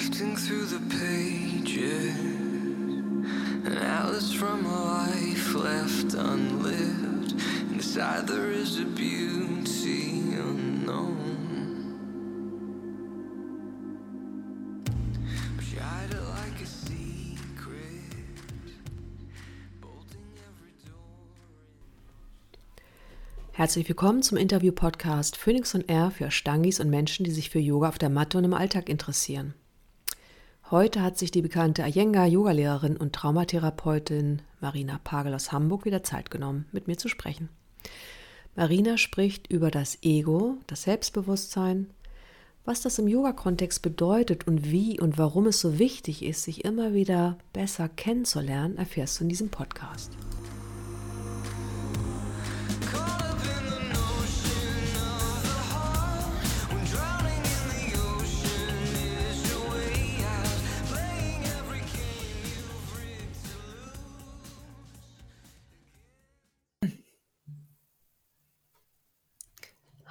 [0.00, 2.16] Sifting through the pages,
[3.66, 3.76] an
[4.38, 7.32] from a life left unlived.
[7.70, 11.18] Inside there is a beauty unknown.
[23.52, 27.90] Herzlich willkommen zum Interview-Podcast Phoenix und Air für Stangis und Menschen, die sich für Yoga
[27.90, 29.52] auf der Matte und im Alltag interessieren.
[30.70, 36.66] Heute hat sich die bekannte Iyengar-Yogalehrerin und Traumatherapeutin Marina Pagel aus Hamburg wieder Zeit genommen,
[36.70, 37.48] mit mir zu sprechen.
[38.54, 41.90] Marina spricht über das Ego, das Selbstbewusstsein,
[42.64, 46.94] was das im Yoga-Kontext bedeutet und wie und warum es so wichtig ist, sich immer
[46.94, 50.12] wieder besser kennenzulernen, erfährst du in diesem Podcast.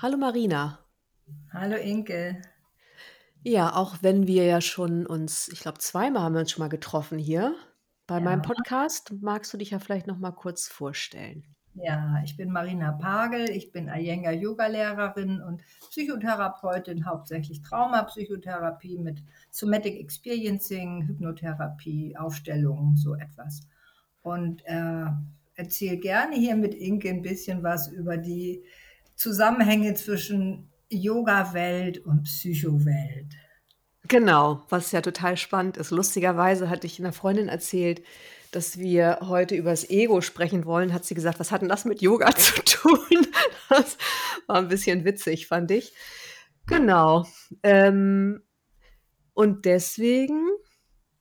[0.01, 0.79] Hallo Marina.
[1.51, 2.41] Hallo Inke.
[3.43, 6.69] Ja, auch wenn wir ja schon uns, ich glaube, zweimal haben wir uns schon mal
[6.69, 7.53] getroffen hier
[8.07, 8.47] bei meinem Ja.
[8.47, 11.43] Podcast, magst du dich ja vielleicht noch mal kurz vorstellen?
[11.73, 19.99] Ja, ich bin Marina Pagel, ich bin Iyengar Yoga-Lehrerin und Psychotherapeutin, hauptsächlich Traumapsychotherapie mit Somatic
[19.99, 23.67] Experiencing, Hypnotherapie, Aufstellung, so etwas.
[24.21, 25.07] Und äh,
[25.55, 28.63] erzähle gerne hier mit Inke ein bisschen was über die
[29.19, 33.35] Zusammenhänge zwischen Yoga-Welt und Psychowelt.
[34.07, 35.91] Genau, was ja total spannend ist.
[35.91, 38.01] Lustigerweise hatte ich einer Freundin erzählt,
[38.51, 41.83] dass wir heute über das Ego sprechen wollen, hat sie gesagt, was hat denn das
[41.83, 42.99] mit Yoga zu tun?
[43.69, 43.99] Das
[44.47, 45.93] war ein bisschen witzig, fand ich.
[46.65, 47.27] Genau.
[47.61, 48.41] Ähm,
[49.35, 50.47] und deswegen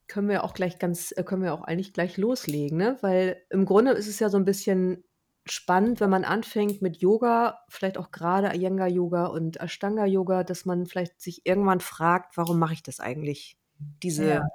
[0.06, 2.96] können wir auch gleich ganz, äh, können wir auch eigentlich gleich loslegen, ne?
[3.02, 5.04] Weil im Grunde ist es ja so ein bisschen
[5.52, 10.64] spannend, wenn man anfängt mit Yoga, vielleicht auch gerade Iyengar Yoga und Ashtanga Yoga, dass
[10.64, 13.58] man vielleicht sich irgendwann fragt, warum mache ich das eigentlich?
[14.02, 14.48] Diese Ja.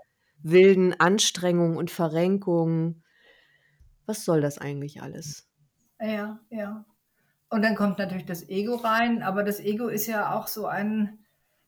[0.43, 3.03] wilden Anstrengungen und Verrenkungen.
[4.05, 5.49] Was soll das eigentlich alles?
[5.99, 6.85] Ja, ja.
[7.49, 11.25] Und dann kommt natürlich das Ego rein, aber das Ego ist ja auch so ein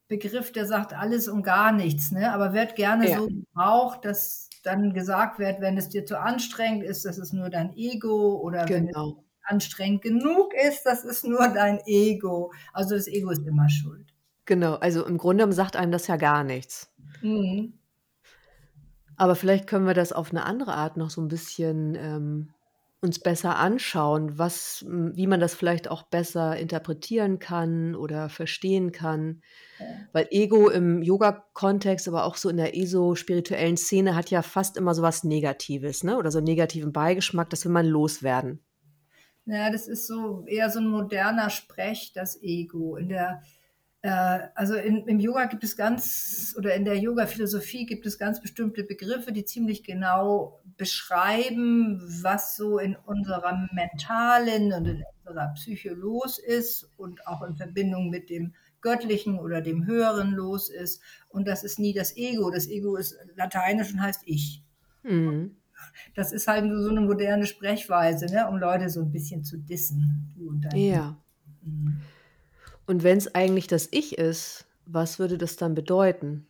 [0.08, 2.34] Begriff, der sagt alles und gar nichts, ne?
[2.34, 3.20] Aber wird gerne Ja.
[3.20, 7.50] so gebraucht, dass dann gesagt wird, wenn es dir zu anstrengend ist, das ist nur
[7.50, 9.24] dein Ego oder wenn es Genau.
[9.44, 12.52] anstrengend genug ist, das ist nur dein Ego.
[12.74, 14.14] Also das Ego ist immer schuld.
[14.46, 14.76] Genau.
[14.76, 16.92] Also im Grunde sagt einem das ja gar nichts.
[17.22, 17.74] Mhm.
[19.18, 22.54] Aber vielleicht können wir das auf eine andere Art noch so ein bisschen ähm,
[23.02, 29.42] uns besser anschauen, was, wie man das vielleicht auch besser interpretieren kann oder verstehen kann.
[29.80, 29.86] Ja.
[30.14, 34.96] Weil Ego im Yoga-Kontext, aber auch so in der ESO-spirituellen Szene hat ja fast immer
[34.96, 36.18] so was Negatives, ne?
[36.18, 38.62] Oder so einen negativen Beigeschmack, das will man loswerden.
[39.46, 42.96] Ja, das ist so eher so ein moderner Sprech, das Ego.
[42.96, 43.44] In der,
[44.08, 48.84] also in, im Yoga gibt es ganz, oder in der Yoga-Philosophie gibt es ganz bestimmte
[48.84, 56.38] Begriffe, die ziemlich genau beschreiben, was so in unserer mentalen und in unserer Psyche los
[56.40, 61.02] ist und auch in Verbindung mit dem Göttlichen oder dem Höheren los ist.
[61.30, 62.52] Und das ist nie das Ego.
[62.52, 64.64] Das Ego ist lateinisch und heißt ich.
[65.04, 65.58] Mhm.
[66.16, 70.34] Das ist halt so eine moderne Sprechweise, ne, um Leute so ein bisschen zu dissen.
[70.36, 70.80] Du und dein.
[70.80, 71.18] Ja.
[71.64, 72.02] Mhm.
[72.88, 76.48] Und wenn es eigentlich das Ich ist, was würde das dann bedeuten?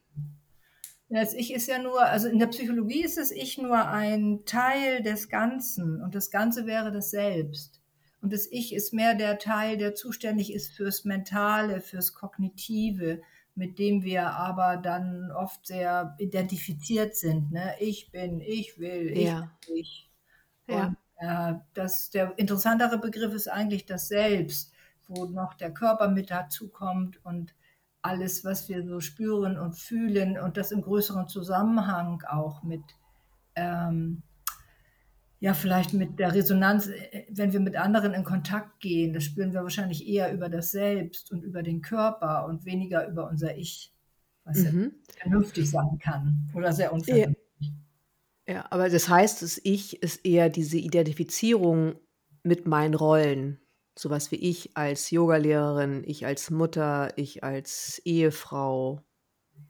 [1.09, 4.44] Ja, Das Ich ist ja nur, also in der Psychologie ist das Ich nur ein
[4.45, 7.81] Teil des Ganzen und das Ganze wäre das Selbst.
[8.22, 13.22] Und das Ich ist mehr der Teil, der zuständig ist fürs Mentale, fürs Kognitive,
[13.53, 17.51] mit dem wir aber dann oft sehr identifiziert sind.
[17.51, 17.75] Ne?
[17.79, 19.51] Ich bin, ich will, ich Ja.
[19.74, 20.09] ich.
[20.68, 20.88] Ja.
[20.88, 24.74] Und äh, das, der interessantere Begriff ist eigentlich das Selbst,
[25.08, 27.54] wo noch der Körper mit dazukommt und
[28.02, 32.84] alles, was wir so spüren und fühlen und das im größeren Zusammenhang auch mit,
[33.56, 34.24] ähm,
[35.40, 39.54] ja, vielleicht mit der Resonanz, äh, wenn wir mit anderen in Kontakt gehen, das spüren
[39.54, 43.94] wir wahrscheinlich eher über das Selbst und über den Körper und weniger über unser Ich,
[44.44, 44.92] was ja Mhm.
[45.18, 47.25] vernünftig sein kann oder sehr Ja.
[47.25, 47.74] unvernünftig.
[48.48, 51.96] Ja, aber das heißt, das Ich ist eher diese Identifizierung
[52.44, 53.60] mit meinen Rollen.
[53.97, 59.01] Sowas wie ich als Yogalehrerin, ich als Mutter, ich als Ehefrau.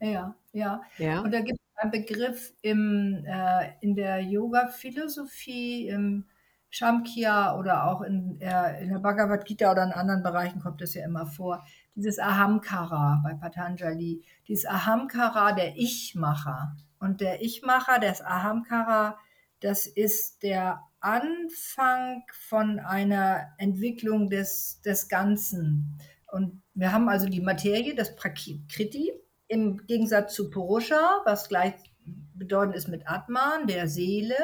[0.01, 0.81] Ja, ja.
[0.97, 1.21] Ja?
[1.21, 6.25] Und da gibt es einen Begriff im, äh, in der Yoga-Philosophie, im
[6.69, 10.93] Shamkhya oder auch in, äh, in der Bhagavad Gita oder in anderen Bereichen kommt das
[10.93, 11.63] ja immer vor.
[11.95, 16.75] dieses Ahamkara bei Patanjali, dieses Ahamkara, der Ich-Macher.
[16.99, 19.17] Und der Ich-Macher, das Ahamkara,
[19.61, 25.99] das ist der Anfang von einer Entwicklung des, des Ganzen.
[26.31, 29.13] Und wir haben also die Materie, das Prakriti,
[29.47, 34.35] im Gegensatz zu Purusha, was gleichbedeutend ist mit Atman, der Seele.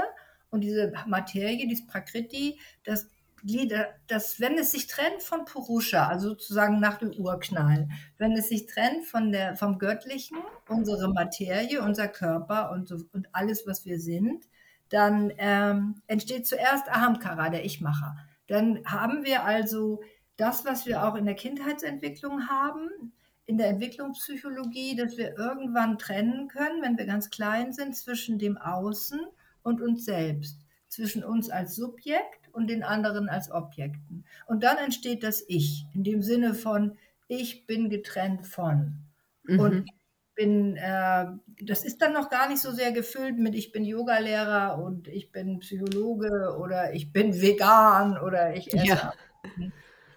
[0.52, 6.30] Und diese Materie, dieses Prakriti, das Glieder, das, wenn es sich trennt von Purusha, also
[6.30, 10.38] sozusagen nach dem Urknall, wenn es sich trennt von der, vom Göttlichen,
[10.70, 14.46] unsere Materie, unser Körper und, so, und alles, was wir sind,
[14.92, 18.18] dann ähm, entsteht zuerst Ahamkara, der Ich-Macher.
[18.48, 20.02] Dann haben wir also
[20.36, 23.14] das, was wir auch in der Kindheitsentwicklung haben,
[23.46, 28.58] in der Entwicklungspsychologie, dass wir irgendwann trennen können, wenn wir ganz klein sind, zwischen dem
[28.58, 29.20] Außen
[29.64, 30.60] und uns selbst,
[30.90, 34.26] zwischen uns als Subjekt und den anderen als Objekten.
[34.46, 36.98] Und dann entsteht das Ich, in dem Sinne von,
[37.30, 38.98] ich bin getrennt von.
[39.44, 39.60] Mhm.
[39.60, 39.90] Und
[40.36, 41.26] bin, äh,
[41.64, 45.32] das ist dann noch gar nicht so sehr gefüllt mit, ich bin Yogalehrer und ich
[45.32, 49.14] bin Psychologe oder ich bin vegan oder ich esse Ja.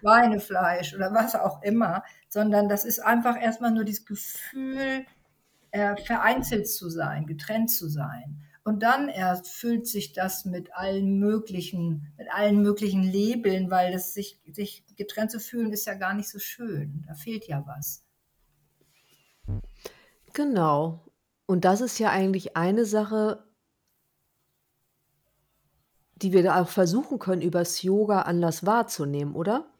[0.01, 5.05] Schweinefleisch oder was auch immer, sondern das ist einfach erstmal nur dieses Gefühl,
[5.71, 8.41] äh, vereinzelt zu sein, getrennt zu sein.
[8.63, 14.13] Und dann erst füllt sich das mit allen möglichen, mit allen möglichen Labeln, weil das
[14.13, 17.03] sich, sich getrennt zu fühlen ist ja gar nicht so schön.
[17.07, 18.04] Da fehlt ja was.
[20.35, 20.99] Genau.
[21.45, 23.47] Und das ist ja eigentlich eine Sache,
[26.15, 29.71] die wir da auch versuchen können, übers Yoga anders wahrzunehmen, oder?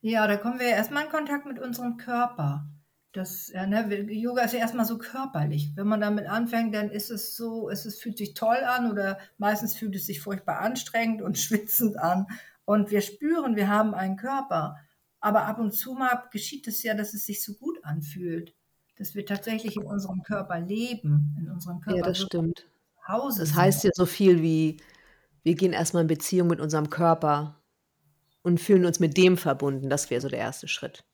[0.00, 2.66] Ja, da kommen wir erstmal in Kontakt mit unserem Körper.
[3.12, 5.70] Das, ja, ne, Yoga ist ja erstmal so körperlich.
[5.76, 9.18] Wenn man damit anfängt, dann ist es so, es ist, fühlt sich toll an oder
[9.38, 12.26] meistens fühlt es sich furchtbar anstrengend und schwitzend an.
[12.64, 14.78] Und wir spüren, wir haben einen Körper.
[15.20, 18.52] Aber ab und zu mal geschieht es ja, dass es sich so gut anfühlt.
[18.96, 22.66] Dass wir tatsächlich in unserem Körper leben, in unserem Ja, Körper das so stimmt.
[22.96, 23.56] zu Hause Das sind.
[23.56, 24.78] heißt ja so viel wie,
[25.44, 27.62] wir gehen erstmal in Beziehung mit unserem Körper
[28.42, 29.90] und fühlen uns mit dem verbunden.
[29.90, 31.04] Das wäre so der erste Schritt.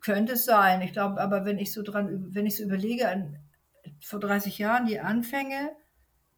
[0.00, 0.82] Könnte es sein.
[0.82, 3.38] Ich glaube, aber wenn ich so dran, wenn ich so überlege, an,
[4.02, 5.70] vor 30 Jahren die Anfänge,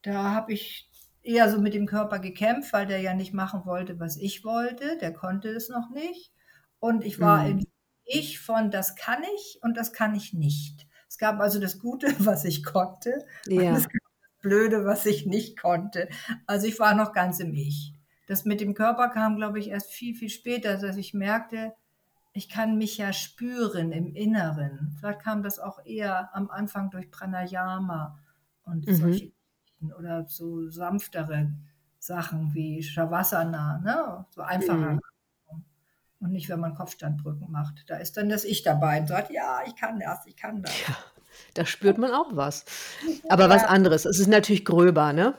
[0.02, 0.90] da habe ich
[1.22, 4.98] eher so mit dem Körper gekämpft, weil der ja nicht machen wollte, was ich wollte.
[4.98, 6.32] Der konnte es noch nicht.
[6.80, 7.50] Und ich war Mhm.
[7.50, 7.66] in
[8.08, 10.86] Ich von das kann ich und das kann ich nicht.
[11.08, 13.88] Es gab also das Gute, was ich konnte, und Ja.
[13.88, 16.08] gab das Blöde, was ich nicht konnte.
[16.46, 17.94] Also ich war noch ganz im Ich.
[18.26, 21.74] Das mit dem Körper kam, glaube ich, erst viel, viel später, dass ich merkte,
[22.32, 24.96] ich kann mich ja spüren im Inneren.
[24.98, 28.18] Vielleicht kam das auch eher am Anfang durch Pranayama
[28.64, 28.90] und Mhm.
[28.92, 29.32] solche
[29.98, 31.52] oder so sanftere
[31.98, 34.26] Sachen wie Shavasana, ne?
[34.30, 34.88] so einfacher.
[34.88, 35.00] Mhm.
[36.20, 37.84] Und nicht, wenn man Kopfstandbrücken macht.
[37.88, 40.88] Da ist dann das Ich dabei und sagt, ja, ich kann das, ich kann das.
[40.88, 40.96] Ja,
[41.54, 42.64] da spürt man auch was.
[43.28, 44.04] Aber was Ja, anderes.
[44.04, 45.34] Es ist natürlich gröber, ne?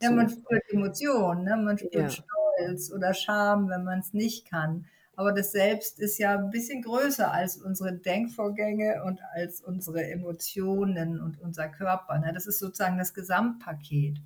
[0.00, 0.36] ja man So.
[0.36, 1.56] spürt Emotionen, ne?
[1.56, 2.10] man spürt Ja.
[2.10, 4.86] Stolz oder Scham, wenn man es nicht kann.
[5.16, 11.20] Aber das Selbst ist ja ein bisschen größer als unsere Denkvorgänge und als unsere Emotionen
[11.20, 12.18] und unser Körper.
[12.18, 12.32] Ne?
[12.32, 14.18] Das ist sozusagen das Gesamtpaket.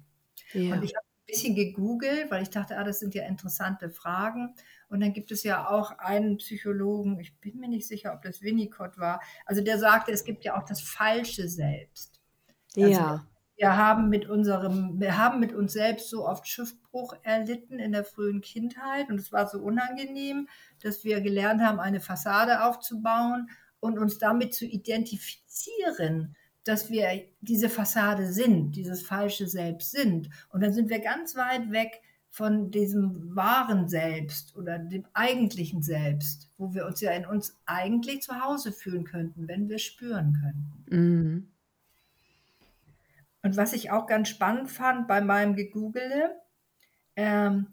[0.68, 0.82] Und Ja.
[0.84, 4.54] ich habe ein bisschen gegoogelt, weil ich dachte, ah, das sind ja interessante Fragen.
[4.92, 8.42] Und dann gibt es ja auch einen Psychologen, ich bin mir nicht sicher, ob das
[8.42, 12.20] Winnicott war, also der sagte, es gibt ja auch das falsche Selbst.
[12.80, 13.26] Also Ja.
[13.56, 18.04] wir haben mit unserem, wir haben mit uns selbst so oft Schiffbruch erlitten in der
[18.04, 20.48] frühen Kindheit und es war so unangenehm,
[20.82, 27.68] dass wir gelernt haben, eine Fassade aufzubauen und uns damit zu identifizieren, dass wir diese
[27.68, 30.30] Fassade sind, dieses falsche Selbst sind.
[30.50, 32.00] Und dann sind wir ganz weit weg
[32.32, 38.22] von diesem wahren Selbst oder dem eigentlichen Selbst, wo wir uns ja in uns eigentlich
[38.22, 40.96] zu Hause fühlen könnten, wenn wir spüren könnten.
[40.96, 41.48] Mhm.
[43.42, 46.30] Und was ich auch ganz spannend fand bei meinem Gegoogle,
[47.16, 47.66] ähm,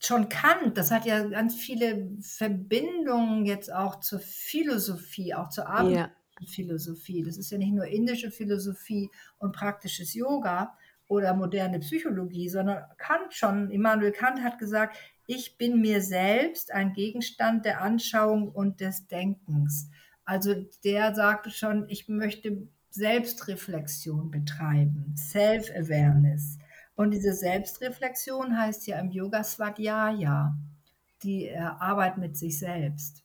[0.00, 6.12] John Kant, das hat ja ganz viele Verbindungen jetzt auch zur Philosophie, auch zur Ja.
[6.36, 7.24] Abendphilosophie.
[7.24, 10.78] Das ist ja nicht nur indische Philosophie und praktisches Yoga
[11.08, 14.96] oder moderne Psychologie, sondern Kant schon, Immanuel Kant hat gesagt,
[15.26, 19.90] ich bin mir selbst ein Gegenstand der Anschauung und des Denkens.
[20.24, 26.58] Also der sagte schon, ich möchte Selbstreflexion betreiben, Self-Awareness.
[26.94, 30.56] Und diese Selbstreflexion heißt ja im Yoga Svadhyaya,
[31.22, 33.24] die äh, Arbeit mit sich selbst.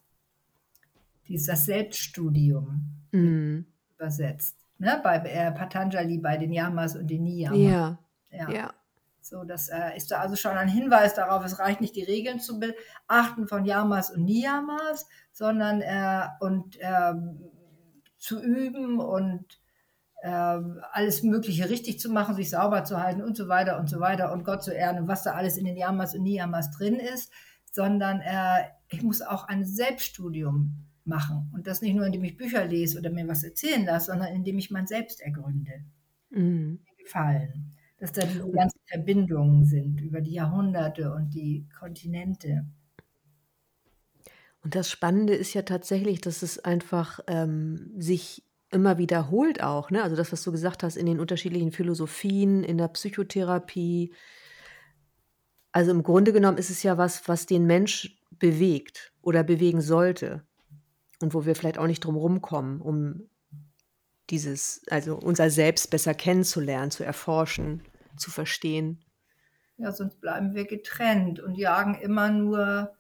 [1.27, 3.65] Die ist das Selbststudium Mhm.
[3.95, 4.58] übersetzt.
[4.79, 4.99] Ne?
[5.03, 7.59] Bei äh, Patanjali, bei den Yamas und den Niyamas.
[7.59, 7.99] Ja.
[8.31, 8.49] Ja.
[8.49, 8.73] Ja.
[9.21, 12.39] So, das äh, ist da also schon ein Hinweis darauf, es reicht nicht, die Regeln
[12.39, 17.51] zu beachten von Yamas und Niyamas, sondern äh, und ähm,
[18.17, 19.59] zu üben und
[20.23, 23.99] ähm, alles Mögliche richtig zu machen, sich sauber zu halten und so weiter und so
[23.99, 26.95] weiter und Gott zu ehren und was da alles in den Yamas und Niyamas drin
[26.95, 27.31] ist,
[27.71, 32.65] sondern äh, ich muss auch ein Selbststudium machen und das nicht nur, indem ich Bücher
[32.65, 35.83] lese oder mir was erzählen lasse, sondern indem ich mein Selbst ergründe.
[36.29, 36.79] Mhm.
[36.83, 42.65] Mir gefallen, dass da diese ganzen Verbindungen sind über die Jahrhunderte und die Kontinente.
[44.63, 50.03] Und das Spannende ist ja tatsächlich, dass es einfach ähm, sich immer wiederholt auch, ne?
[50.03, 54.13] Also das, was du gesagt hast, in den unterschiedlichen Philosophien, in der Psychotherapie.
[55.71, 60.43] Also im Grunde genommen ist es ja was, was den Mensch bewegt oder bewegen sollte.
[61.21, 63.29] Und wo wir vielleicht auch nicht drum rumkommen, um
[64.29, 67.83] dieses, also unser Selbst besser kennenzulernen, zu erforschen,
[68.15, 69.03] zu verstehen.
[69.77, 72.93] Ja, sonst bleiben wir getrennt und jagen immer nur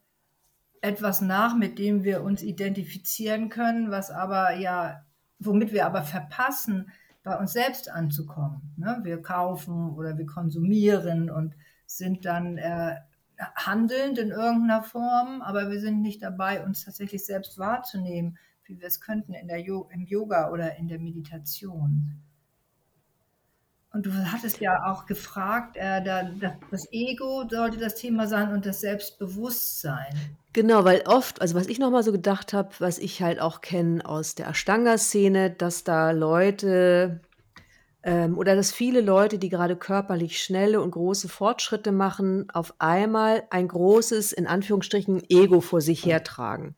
[0.81, 5.05] etwas nach, mit dem wir uns identifizieren können, was aber ja,
[5.39, 6.91] womit wir aber verpassen,
[7.23, 8.73] bei uns selbst anzukommen.
[8.77, 8.99] Ne?
[9.03, 11.53] Wir kaufen oder wir konsumieren und
[11.85, 12.95] sind dann äh,
[13.55, 18.87] handelnd in irgendeiner Form, aber wir sind nicht dabei, uns tatsächlich selbst wahrzunehmen, wie wir
[18.87, 22.21] es könnten in der jo im Yoga oder in der Meditation.
[23.91, 28.53] Und du hattest ja auch gefragt, äh, da, da, das Ego sollte das Thema sein
[28.53, 30.13] und das Selbstbewusstsein.
[30.53, 34.05] Genau, weil oft, also was ich nochmal so gedacht habe, was ich halt auch kenne
[34.05, 37.21] aus der Ashtanga-Szene, dass da Leute
[38.09, 43.43] ähm, oder dass viele Leute, die gerade körperlich schnelle und große Fortschritte machen, auf einmal
[43.51, 46.75] ein großes, in Anführungsstrichen, Ego vor sich hertragen.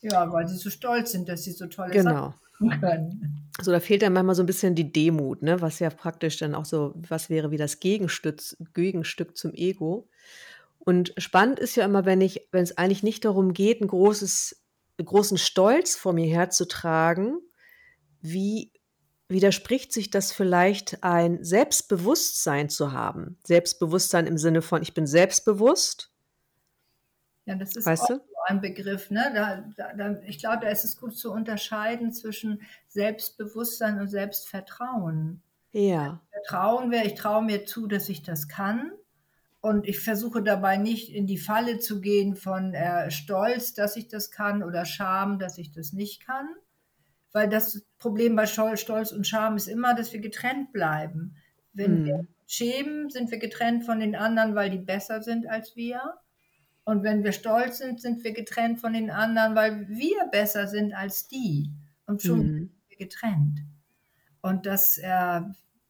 [0.00, 2.32] Ja, weil sie so stolz sind, dass sie so tolle Genau.
[2.58, 3.50] Sachen können.
[3.60, 5.60] So, da fehlt dann manchmal so ein bisschen die Demut, ne?
[5.60, 8.40] Was ja praktisch dann auch so, was wäre wie das Gegenstück,
[8.72, 10.08] Gegenstück zum Ego.
[10.78, 14.64] Und spannend ist ja immer, wenn ich, wenn es eigentlich nicht darum geht, ein großes,
[14.96, 17.40] einen großen Stolz vor mir herzutragen,
[18.22, 18.72] wie
[19.28, 23.38] widerspricht sich das vielleicht ein Selbstbewusstsein zu haben?
[23.44, 26.10] Selbstbewusstsein im Sinne von, ich bin selbstbewusst,
[27.44, 28.14] Ja, das ist weißt auch du?
[28.16, 29.10] so ein Begriff.
[29.10, 29.30] Ne?
[29.34, 35.42] Da, da, da, ich glaube, da ist es gut zu unterscheiden zwischen Selbstbewusstsein und Selbstvertrauen.
[35.72, 36.20] Ja.
[36.30, 38.92] Vertrauen wäre, ich traue mir zu, dass ich das kann.
[39.60, 44.08] Und ich versuche dabei nicht in die Falle zu gehen von äh, Stolz, dass ich
[44.08, 46.48] das kann oder Scham, dass ich das nicht kann.
[47.32, 51.36] Weil das Problem bei Stol- Stolz und Scham ist immer, dass wir getrennt bleiben.
[51.72, 52.20] Wenn wir Mhm.
[52.20, 56.00] uns schämen, sind wir getrennt von den anderen, weil die besser sind als wir.
[56.84, 60.94] Und wenn wir stolz sind, sind wir getrennt von den anderen, weil wir besser sind
[60.94, 61.70] als die.
[62.06, 62.70] Und schon sind Mhm.
[62.88, 63.60] wir getrennt.
[64.40, 65.40] Und das äh,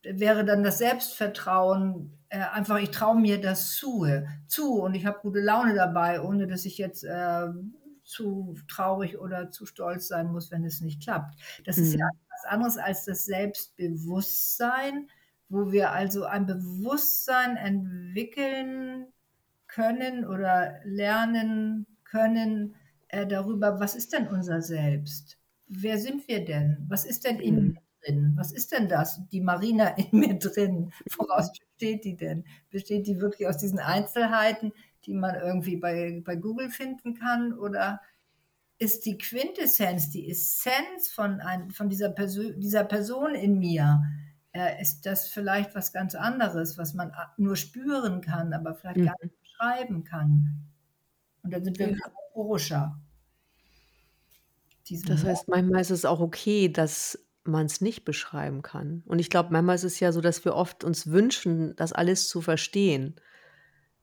[0.03, 4.07] wäre dann das Selbstvertrauen, äh, einfach ich traue mir das zu,
[4.49, 7.47] zu und ich habe gute Laune dabei, ohne dass ich jetzt äh,
[8.09, 11.41] zu traurig oder zu stolz sein muss, wenn es nicht klappt.
[11.65, 12.19] Das ist ja Mhm.
[12.31, 15.09] was anderes als das Selbstbewusstsein,
[15.49, 19.09] wo wir also ein Bewusstsein entwickeln
[19.67, 22.75] können oder lernen können
[23.09, 25.39] äh, darüber, was ist denn unser Selbst?
[25.67, 26.85] Wer sind wir denn?
[26.89, 27.69] Was ist denn in Mhm.
[27.69, 28.33] mir drin?
[28.37, 30.93] Was ist denn das, die Marina in mir drin?
[31.17, 32.45] Woraus besteht die denn?
[32.71, 34.73] Besteht die wirklich aus diesen Einzelheiten,
[35.09, 37.55] die man irgendwie bei, bei Google finden kann?
[37.55, 38.01] Oder
[38.79, 44.03] ist die Quintessenz, die Essenz von, ein, von dieser, Perso dieser Person in mir,
[44.53, 49.15] äh, ist das vielleicht was ganz anderes, was man nur spüren kann, aber vielleicht gar
[49.15, 49.29] Mhm.
[49.29, 50.69] nicht beschreiben kann.
[51.43, 53.01] Und dann sind wir Ja.
[54.89, 59.03] diesem Das heißt, manchmal ist es auch okay, dass man es nicht beschreiben kann.
[59.07, 62.29] Und ich glaube, manchmal ist es ja so, dass wir oft uns wünschen, das alles
[62.29, 63.17] zu verstehen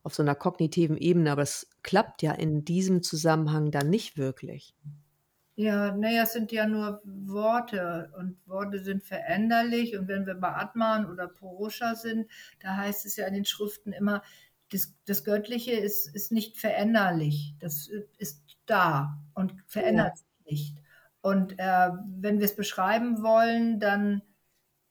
[0.06, 4.76] auf so einer kognitiven Ebene, aber es klappt ja in diesem Zusammenhang dann nicht wirklich.
[5.58, 9.98] Ja, naja, es sind ja nur Worte und Worte sind veränderlich.
[9.98, 13.94] Und wenn wir bei Atman oder Purusha sind, da heißt es ja in den Schriften
[13.94, 14.22] immer,
[14.72, 17.56] das, das Göttliche ist, ist nicht veränderlich.
[17.60, 19.54] Das ist da und
[19.90, 20.06] Ja.
[20.06, 20.78] verändert sich nicht.
[21.22, 24.22] Und äh, wenn wir es beschreiben wollen, dann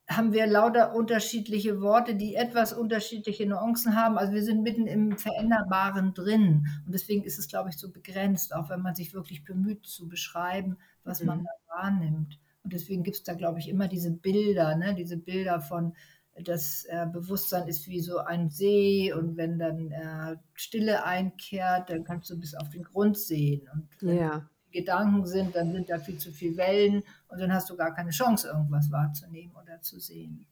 [0.09, 4.19] haben wir lauter unterschiedliche Worte, die etwas unterschiedliche Nuancen haben.
[4.19, 6.67] Also wir sind mitten im Veränderbaren drin.
[6.85, 10.09] Und deswegen ist es, glaube ich, so begrenzt, auch wenn man sich wirklich bemüht zu
[10.09, 11.45] beschreiben, was man Mhm.
[11.45, 12.39] da wahrnimmt.
[12.63, 14.95] Und deswegen gibt es da, glaube ich, immer diese Bilder, ne?
[14.95, 15.95] diese Bilder von,
[16.43, 22.05] das äh, Bewusstsein ist wie so ein See und wenn dann äh, Stille einkehrt, dann
[22.05, 23.69] kannst du bis auf den Grund sehen.
[23.73, 24.49] Und Ja.
[24.75, 28.11] Gedanken sind, dann sind da viel zu viele Wellen und dann hast du gar keine
[28.11, 30.47] Chance, irgendwas wahrzunehmen oder zu sehen.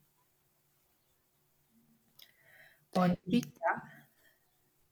[2.95, 3.83] Und Wie ja,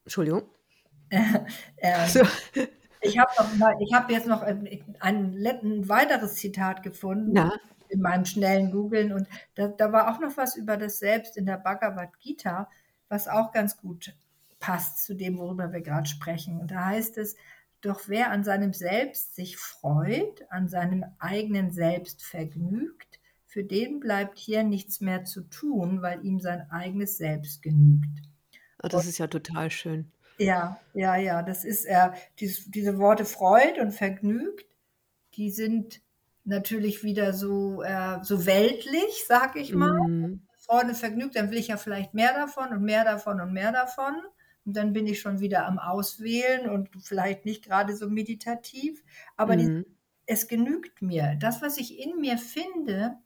[0.04, 0.42] Entschuldigung.
[1.10, 2.20] ähm, So.
[3.00, 3.30] ich habe
[3.80, 4.66] ich habe jetzt noch ein,
[4.98, 7.52] ein, ein weiteres Zitat gefunden Na,
[7.88, 11.46] in meinem schnellen Googlen und da, da war auch noch was über das Selbst in
[11.46, 12.68] der Bhagavad Gita,
[13.08, 14.12] was auch ganz gut
[14.58, 16.60] passt zu dem, worüber wir gerade sprechen.
[16.60, 17.36] Und da heißt es,
[17.80, 24.38] doch wer an seinem Selbst sich freut, an seinem eigenen Selbst vergnügt, für den bleibt
[24.38, 28.28] hier nichts mehr zu tun, weil ihm sein eigenes Selbst genügt.
[28.78, 30.12] ah, das ist ja total schön.
[30.38, 34.66] Ja, ja, ja, das ist äh, dieses, diese Worte freut und vergnügt,
[35.34, 36.00] die sind
[36.44, 40.00] natürlich wieder so, äh, so weltlich, sag ich mal.
[40.00, 40.42] Mhm.
[40.58, 44.14] Freude vergnügt, dann will ich ja vielleicht mehr davon und mehr davon und mehr davon.
[44.64, 49.02] Und dann bin ich schon wieder am Auswählen und vielleicht nicht gerade so meditativ.
[49.36, 49.84] Aber die, Mhm.
[50.26, 51.36] es genügt mir.
[51.40, 53.16] Das, was ich in mir finde,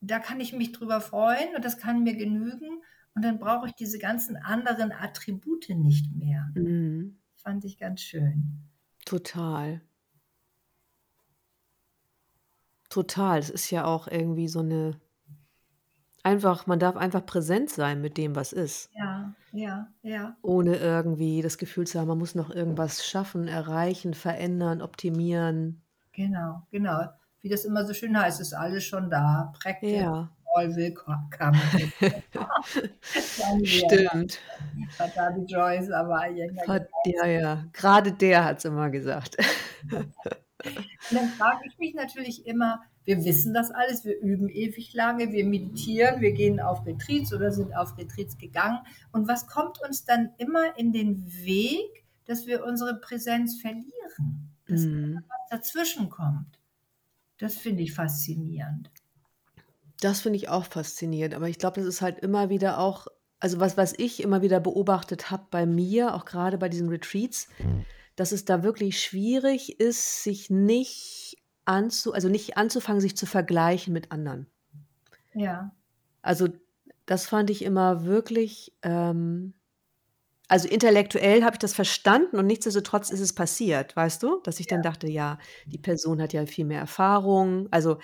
[0.00, 2.82] da kann ich mich drüber freuen und das kann mir genügen.
[3.14, 6.50] Und dann brauche ich diese ganzen anderen Attribute nicht mehr.
[6.54, 7.18] Mhm.
[7.36, 8.62] Fand ich ganz schön.
[9.04, 9.80] Total.
[12.88, 13.38] Total.
[13.38, 15.00] Es ist ja auch irgendwie so eine
[16.22, 20.36] einfach man darf einfach präsent sein mit dem, was ist, Ja, ja, ja.
[20.42, 25.82] ohne irgendwie das Gefühl zu haben, man muss noch irgendwas schaffen, erreichen, verändern, optimieren.
[26.12, 27.06] Genau, genau.
[27.40, 29.52] Wie das immer so schön heißt, ist alles schon da.
[29.60, 31.28] Practice, Ja, all willkommen.
[33.64, 34.38] Stimmt.
[34.98, 36.20] hat da die Joyce, aber
[36.68, 37.64] Hat ja, ja.
[37.72, 39.36] Gerade der hat's immer gesagt.
[39.90, 40.12] Und
[41.10, 45.44] dann frage ich mich natürlich immer, wir wissen das alles, wir üben ewig lange, wir
[45.44, 48.78] meditieren, wir gehen auf Retreats oder sind auf Retreats gegangen.
[49.10, 54.52] Und was kommt uns dann immer in den Weg, dass wir unsere Präsenz verlieren?
[54.68, 55.24] Dass Mhm.
[55.28, 56.58] was dazwischen kommt.
[57.38, 58.90] Das finde ich faszinierend.
[60.00, 63.08] Das finde ich auch faszinierend, aber ich glaube, das ist halt immer wieder auch
[63.42, 67.48] also was was ich immer wieder beobachtet habe bei mir, auch gerade bei diesen Retreats,
[68.14, 71.31] dass es da wirklich schwierig ist, sich nicht
[71.66, 74.46] anzu also nicht anzufangen, sich zu vergleichen mit anderen.
[75.34, 75.74] Ja,
[76.22, 76.48] Also,
[77.06, 79.54] das fand ich immer wirklich, ähm
[80.48, 84.40] also intellektuell habe ich das verstanden und nichtsdestotrotz ist es passiert, weißt du?
[84.44, 85.38] Dass ich dann dachte: „Ja,
[85.72, 87.98] die Person hat ja viel mehr Erfahrung, also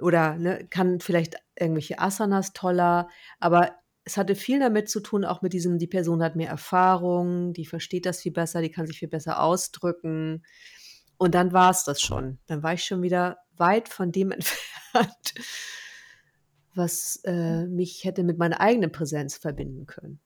[0.00, 3.08] oder, ne, kann vielleicht irgendwelche Asanas toller.“
[3.40, 3.72] Aber
[4.04, 7.66] es hatte viel damit zu tun, auch mit diesem, die Person hat mehr Erfahrung, die
[7.66, 10.44] versteht das viel besser, die kann sich viel besser ausdrücken.
[11.18, 12.38] Und dann war's das schon.
[12.46, 15.34] Dann war ich schon wieder weit von dem entfernt,
[16.74, 20.20] was, äh, mich hätte mit meiner eigenen Präsenz verbinden können.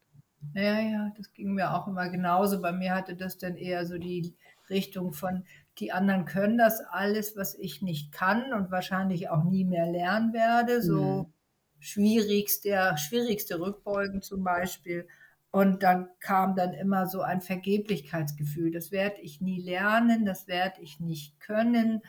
[0.55, 2.61] ja, ja, das ging mir auch immer genauso.
[2.61, 4.37] Bei mir hatte das dann eher so die
[4.71, 5.45] Richtung von,
[5.79, 10.33] die anderen können das alles, was ich nicht kann und wahrscheinlich auch nie mehr lernen
[10.33, 10.83] werde.
[10.83, 11.33] So Mhm.
[11.81, 15.07] schwierigste, schwierigste Rückbeugen zum Beispiel.
[15.51, 18.71] Und dann kam dann immer so ein Vergeblichkeitsgefühl.
[18.71, 22.03] Das werde ich nie lernen, das werde ich nicht können.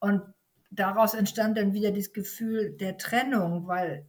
[0.00, 0.22] Und
[0.70, 4.06] daraus entstand dann wieder das Gefühl der Trennung, weil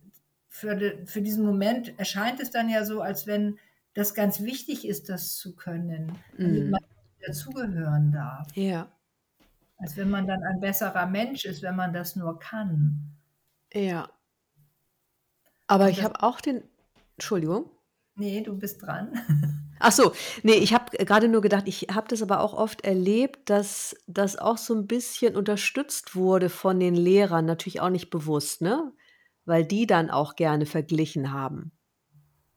[0.47, 3.59] für, de, für diesen Moment erscheint es dann ja so, als wenn
[3.93, 6.69] das ganz wichtig ist, das zu können, damit Mhm.
[6.69, 6.81] man
[7.25, 8.47] dazugehören darf.
[8.55, 8.91] Ja,
[9.77, 13.19] Als wenn man dann ein besserer Mensch ist, wenn man das nur kann.
[13.73, 14.07] ja.
[15.67, 16.63] Aber Und ich habe auch den
[17.17, 17.69] Entschuldigung?
[18.15, 19.13] Nee, du bist dran.
[19.79, 23.49] Ach so, ne, ich habe gerade nur gedacht, ich habe das aber auch oft erlebt,
[23.49, 28.61] dass das auch so 'n bisschen unterstützt wurde von den Lehrern, natürlich auch nicht bewusst,
[28.61, 28.93] ne?
[29.45, 31.71] Weil die dann auch gerne verglichen haben.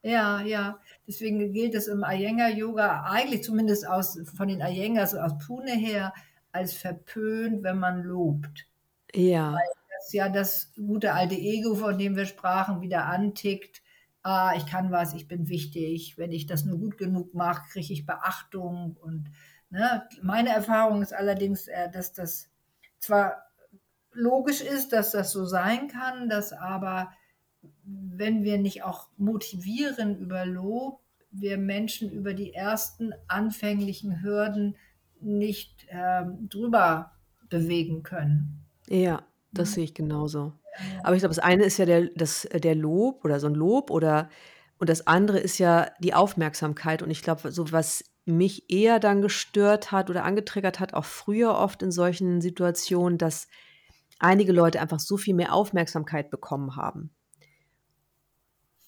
[0.03, 0.79] Ja, ja.
[1.07, 6.13] Deswegen gilt es im Iyengar-Yoga eigentlich zumindest aus, von den Iyengas aus Pune her
[6.51, 8.67] als verpönt, wenn man lobt.
[9.13, 9.65] Ja.
[9.65, 9.67] Weil
[9.97, 13.81] das ja das gute alte Ego, von dem wir sprachen, wieder antickt.
[14.29, 16.17] Ah, ich kann was, ich bin wichtig.
[16.17, 18.97] Wenn ich das nur gut genug mache, kriege ich Beachtung.
[18.99, 19.31] Und
[19.69, 22.49] ne, meine Erfahrung ist allerdings, äh, dass das
[22.99, 23.45] zwar
[24.11, 27.13] logisch ist, dass das so sein kann, dass aber,
[27.85, 30.99] wenn wir nicht auch motivieren über Lob,
[31.31, 34.75] wir Menschen über die ersten anfänglichen Hürden
[35.21, 37.13] nicht ähm, drüber
[37.47, 38.65] bewegen können.
[38.89, 39.75] Ja, das Ne?
[39.75, 40.51] sehe ich genauso.
[41.03, 43.55] Aber ich glaube, das eine ist ja der das äh, der Lob oder so 'n
[43.55, 44.29] Lob oder
[44.79, 47.01] und das andere ist ja die Aufmerksamkeit.
[47.03, 51.55] Und ich glaube, so was mich eher dann gestört hat oder angetriggert hat, auch früher
[51.57, 53.47] oft in solchen Situationen, dass
[54.19, 57.11] einige Leute einfach so viel mehr Aufmerksamkeit bekommen haben.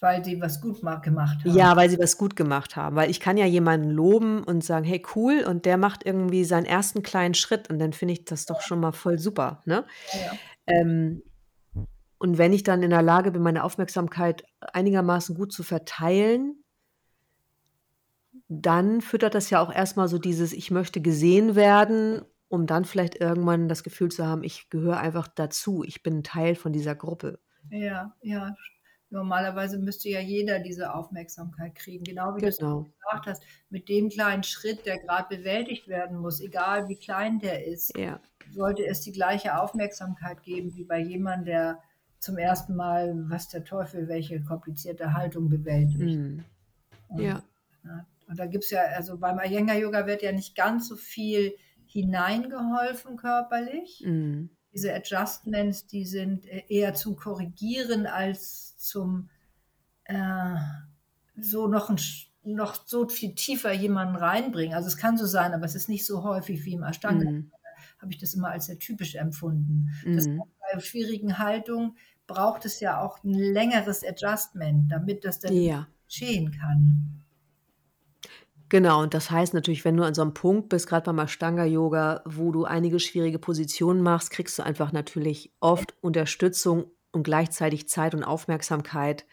[0.01, 1.55] Weil sie was gut ma gemacht haben.
[1.55, 2.95] Ja, weil sie was gut gemacht haben.
[2.95, 6.65] Weil ich kann ja jemanden loben und sagen: „Hey, cool“, und der macht irgendwie seinen
[6.65, 9.85] ersten kleinen Schritt und dann finde ich das doch schon mal voll super, ne?
[10.13, 10.39] Ja.
[10.67, 11.23] Ähm,
[12.19, 16.63] und wenn ich dann in der Lage bin, meine Aufmerksamkeit einigermaßen gut zu verteilen,
[18.47, 23.15] dann füttert das ja auch erstmal so dieses, ich möchte gesehen werden, um dann vielleicht
[23.15, 27.39] irgendwann das Gefühl zu haben, ich gehöre einfach dazu, ich bin Teil von dieser Gruppe.
[27.69, 28.55] Ja, ja.
[29.11, 32.85] Normalerweise müsste ja jeder diese Aufmerksamkeit kriegen, genau wie du Genau.
[33.01, 37.65] gesagt hast, mit dem kleinen Schritt, der gerade bewältigt werden muss, egal wie klein der
[37.65, 38.19] ist, Ja.
[38.51, 41.79] sollte es die gleiche Aufmerksamkeit geben wie bei jemandem, der
[42.19, 46.19] zum ersten Mal, was der Teufel, welche komplizierte Haltung bewältigt.
[46.19, 46.39] Mm.
[47.07, 47.43] Und, Ja.
[47.83, 51.53] ja, und da gibt es ja, also beim Iyengar-Yoga wird ja nicht ganz so viel
[51.87, 54.03] hineingeholfen körperlich.
[54.05, 54.45] Mm.
[54.73, 59.29] Diese Adjustments, die sind äh, eher zum Korrigieren als zum
[60.03, 60.55] äh,
[61.35, 61.99] so noch, ein,
[62.43, 64.75] noch so viel tiefer jemanden reinbringen.
[64.75, 67.31] Also es kann so sein, aber es ist nicht so häufig wie im Ashtanga.
[67.31, 67.51] Mm.
[68.01, 69.89] Habe ich das immer als sehr typisch empfunden.
[70.13, 70.39] Das Mm.
[70.73, 75.87] bei schwierigen Haltungen braucht es ja auch ein längeres Adjustment, damit das dann Ja.
[76.07, 77.23] geschehen kann.
[78.69, 82.21] Genau, und das heißt natürlich, wenn du an so einem Punkt bist, gerade beim Ashtanga-Yoga,
[82.25, 88.13] wo du einige schwierige Positionen machst, kriegst du einfach natürlich oft Unterstützung und gleichzeitig Zeit
[88.13, 89.25] und Aufmerksamkeit.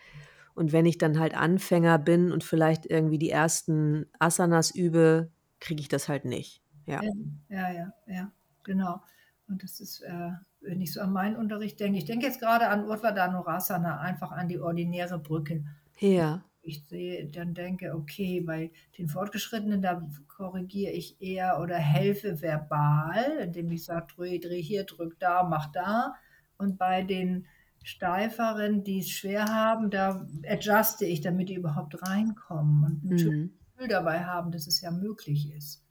[0.54, 5.82] Und wenn ich dann halt Anfänger bin und vielleicht irgendwie die ersten Asanas übe, kriege
[5.82, 6.62] ich das halt nicht.
[6.86, 7.02] Ja,
[7.50, 8.32] ja, ja, ja,
[8.66, 9.02] genau.
[9.48, 12.68] Und das ist, äh, wenn ich so an meinen Unterricht denke, ich denke jetzt gerade
[12.68, 15.64] an Urdhva einfach an die ordinäre Brücke.
[16.00, 16.44] Ja.
[16.62, 23.38] Ich sehe, dann denke, okay, bei den Fortgeschrittenen, da korrigiere ich eher oder helfe verbal,
[23.40, 26.14] indem ich sage, dreh, dreh hier, drück da, mach da.
[26.58, 27.46] Und bei den
[27.84, 33.36] Steiferen, die es schwer haben, da adjuste ich, damit die überhaupt reinkommen und ein schönes
[33.36, 33.52] Mhm.
[33.76, 35.84] Gefühl dabei haben, dass es ja möglich ist.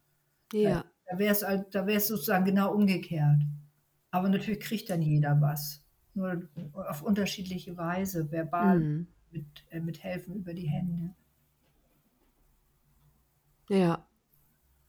[0.51, 0.84] Ja.
[1.07, 3.41] Da wäre es da wäre es sozusagen genau umgekehrt.
[4.11, 5.81] Aber natürlich kriegt dann jeder was.
[6.13, 9.07] Nur auf unterschiedliche Weise, verbal Mhm.
[9.31, 11.13] mit, äh, mit helfen über die Hände.
[13.69, 14.05] Ja.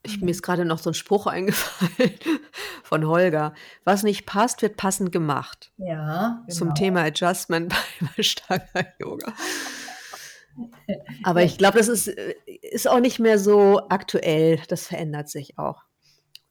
[0.03, 2.15] Ich, mir ist gerade noch so ein Spruch eingefallen
[2.85, 3.55] von Holger.
[3.85, 5.73] Was nicht passt, wird passend gemacht.
[5.79, 6.75] Ja, Zum genau.
[6.75, 9.33] Thema Adjustment beim Ashtanga-Yoga.
[11.25, 14.61] Aber ich glaube, das ist, äh, ist auch nicht mehr so aktuell.
[14.69, 15.83] Das verändert sich auch.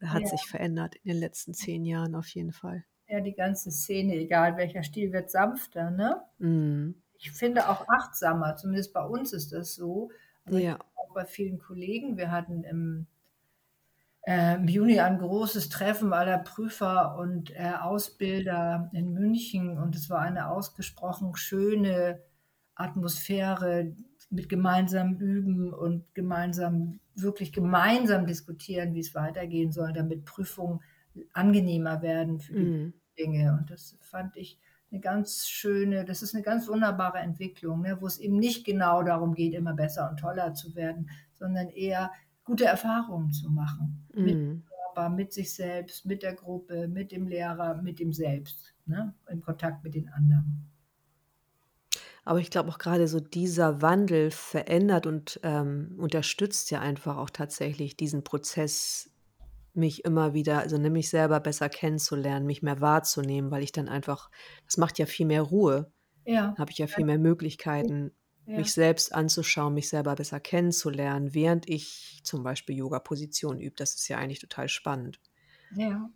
[0.01, 0.29] Hat Ja.
[0.29, 2.85] sich verändert in den letzten zehn Jahren auf jeden Fall.
[3.07, 5.91] Ja, die ganze Szene, egal welcher Stil, wird sanfter.
[5.91, 6.21] Ne?
[6.39, 6.95] Mm.
[7.17, 10.11] Ich finde auch achtsamer, zumindest bei uns ist das so.
[10.45, 10.79] Aber Ja.
[10.95, 12.17] auch bei vielen Kollegen.
[12.17, 13.07] Wir hatten im,
[14.23, 20.09] äh, im Juni ein großes Treffen aller Prüfer und äh, Ausbilder in München und es
[20.09, 22.21] war eine ausgesprochen schöne
[22.75, 23.93] Atmosphäre
[24.29, 30.81] mit gemeinsamem Üben und gemeinsam, wirklich gemeinsam diskutieren, wie es weitergehen soll, damit Prüfungen
[31.33, 32.93] angenehmer werden für die Mm.
[33.17, 33.57] Dinge.
[33.59, 34.59] Und das fand ich
[34.91, 39.03] eine ganz schöne, das ist eine ganz wunderbare Entwicklung, ne, wo es eben nicht genau
[39.03, 42.11] darum geht, immer besser und toller zu werden, sondern eher
[42.43, 44.07] gute Erfahrungen zu machen.
[44.13, 44.63] Mit, Mm.
[44.93, 49.41] aber mit sich selbst, mit der Gruppe, mit dem Lehrer, mit dem Selbst, ne, im
[49.41, 50.69] Kontakt mit den anderen.
[52.25, 57.29] Aber ich glaube auch gerade so dieser Wandel verändert und ähm, unterstützt ja einfach auch
[57.29, 59.11] tatsächlich diesen Prozess,
[59.73, 63.89] mich immer wieder, also ne, mich selber besser kennenzulernen, mich mehr wahrzunehmen, weil ich dann
[63.89, 64.31] einfach,
[64.65, 65.91] das macht ja viel mehr Ruhe.
[66.25, 71.33] Ja, habe ich ja viel mehr Möglichkeiten, ja, mich selbst anzuschauen, mich selber besser kennenzulernen,
[71.33, 73.75] während ich zum Beispiel Yoga-Positionen übe.
[73.77, 75.19] Das ist ja eigentlich total spannend.
[75.75, 76.09] ja.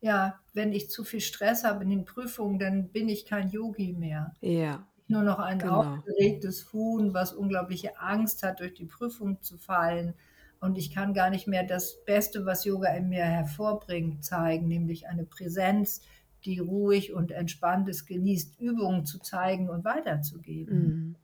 [0.00, 3.94] Ja, wenn ich zu viel Stress habe in den Prüfungen, dann bin ich kein Yogi
[3.94, 4.34] mehr.
[4.40, 5.82] Ja, nur noch ein genau.
[5.82, 10.14] aufgeregtes Huhn, was unglaubliche Angst hat, durch die Prüfung zu fallen.
[10.60, 15.08] Und ich kann gar nicht mehr das Beste, was Yoga in mir hervorbringt, zeigen, nämlich
[15.08, 16.02] eine Präsenz,
[16.44, 21.10] die ruhig und entspannt es genießt, Übungen zu zeigen und weiterzugeben.
[21.10, 21.16] Mm.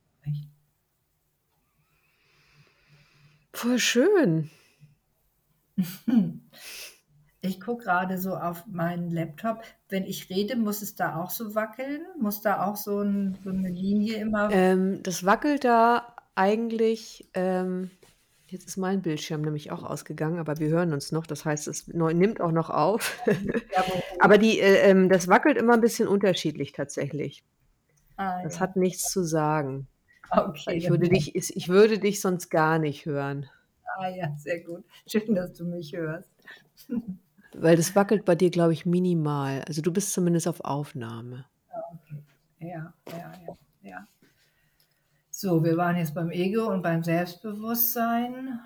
[3.53, 4.49] Voll schön.
[7.45, 9.61] Ich gucke gerade so auf meinen Laptop.
[9.89, 12.01] Wenn ich rede, muss es da auch so wackeln?
[12.19, 14.49] Muss da auch so, ein, so eine Linie immer?
[14.51, 17.29] Ähm, das wackelt da eigentlich.
[17.33, 17.91] Ähm,
[18.47, 21.27] jetzt ist mein Bildschirm nämlich auch ausgegangen, aber wir hören uns noch.
[21.27, 23.21] Das heißt, es nimmt auch noch auf.
[24.19, 27.43] aber die, äh, ähm, das wackelt immer ein bisschen unterschiedlich tatsächlich.
[28.17, 28.59] ah, Das ja.
[28.61, 29.87] hat nichts zu sagen.
[30.31, 33.47] Okay, ich würde dich, ich ich würde dich sonst gar nicht hören.
[33.97, 34.83] Ah ja, sehr gut.
[35.07, 36.29] Schön, dass du mich hörst.
[37.57, 39.63] Weil das wackelt bei dir, glaube ich, minimal.
[39.67, 41.45] Also du bist zumindest auf Aufnahme.
[41.93, 42.23] Okay.
[42.59, 44.07] Ja, ja, ja, ja.
[45.29, 48.59] So, wir waren jetzt beim Ego und beim Selbstbewusstsein.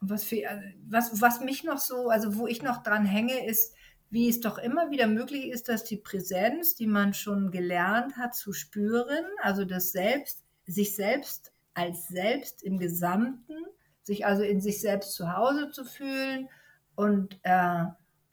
[0.00, 3.46] Und was, für, also was, was mich noch so, also wo ich noch dran hänge,
[3.46, 3.74] ist,
[4.10, 8.34] wie es doch immer wieder möglich ist, dass die Präsenz, die man schon gelernt hat
[8.34, 13.54] zu spüren, also das Selbst, sich selbst als Selbst im Gesamten
[14.02, 16.48] sich also in sich selbst zu Hause zu fühlen
[16.94, 17.86] und äh,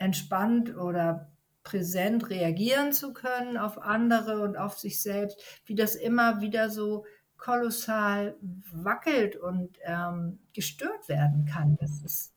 [0.03, 1.31] entspannt oder
[1.63, 7.05] präsent reagieren zu können auf andere und auf sich selbst, wie das immer wieder so
[7.37, 8.35] kolossal
[8.71, 11.77] wackelt und ähm, gestört werden kann.
[11.77, 12.33] Das ist,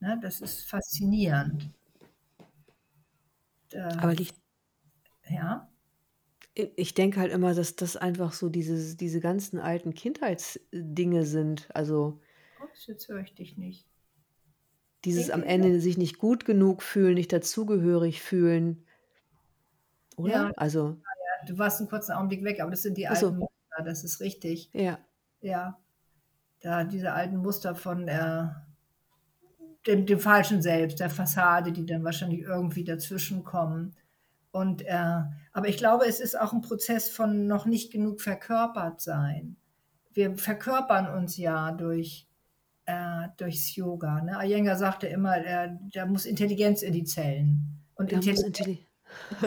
[0.00, 1.70] ne, das ist faszinierend.
[3.72, 4.34] Äh, Aber liegt,
[5.28, 5.68] ja,
[6.54, 11.68] ich denke halt immer, dass das einfach so diese, diese ganzen alten Kindheitsdinge sind.
[11.74, 12.20] Also
[12.62, 13.86] ups, jetzt höre ich dich nicht.
[15.04, 15.42] Dieses am.
[15.42, 18.84] Ende sich nicht gut genug fühlen, nicht dazugehörig fühlen,
[20.16, 20.30] oder?
[20.30, 20.98] Ja, Also,
[21.46, 24.70] du warst einen kurzen Augenblick weg, aber das sind die alten Muster, das ist richtig.
[24.72, 24.98] ja,
[25.40, 25.78] Ja,
[26.60, 28.48] da diese alten Muster von äh,
[29.86, 33.94] dem, dem falschen Selbst, der Fassade, die dann wahrscheinlich irgendwie dazwischen kommen.
[34.50, 39.00] Und, äh, aber ich glaube, es ist auch ein Prozess von noch nicht genug verkörpert
[39.00, 39.56] sein.
[40.12, 42.28] Wir verkörpern uns ja durch,
[42.86, 44.20] äh, durchs Yoga.
[44.22, 44.38] Ne?
[44.44, 47.80] Iyengar sagte immer, äh, da muss Intelligenz in die Zellen.
[47.94, 48.86] Und Intelligenz, Intelli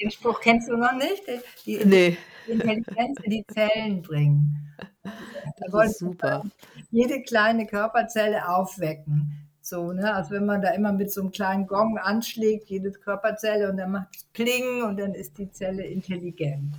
[0.00, 1.22] den Spruch kennst du noch nicht?
[1.66, 2.16] Die Nee,
[2.48, 4.74] Intelligenz in die Zellen bringen.
[5.02, 6.42] Da super.
[6.90, 9.48] jede kleine Körperzelle aufwecken.
[9.60, 10.12] So, ne?
[10.12, 13.92] Als wenn man da immer mit so einem kleinen Gong anschlägt, jede Körperzelle und dann
[13.92, 16.74] macht es Pling und dann ist die Zelle intelligent.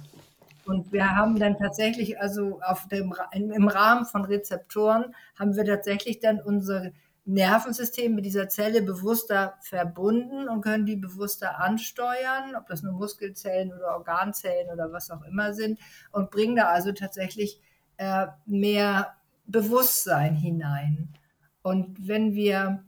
[0.65, 6.19] Und wir haben dann tatsächlich, also auf dem, im Rahmen von Rezeptoren, haben wir tatsächlich
[6.19, 6.91] dann unser
[7.25, 13.71] Nervensystem mit dieser Zelle bewusster verbunden und können die bewusster ansteuern, ob das nur Muskelzellen
[13.71, 15.79] oder Organzellen oder was auch immer sind,
[16.11, 17.61] und bringen da also tatsächlich
[17.97, 19.13] äh, mehr
[19.45, 21.13] Bewusstsein hinein.
[21.61, 22.83] Und wenn wir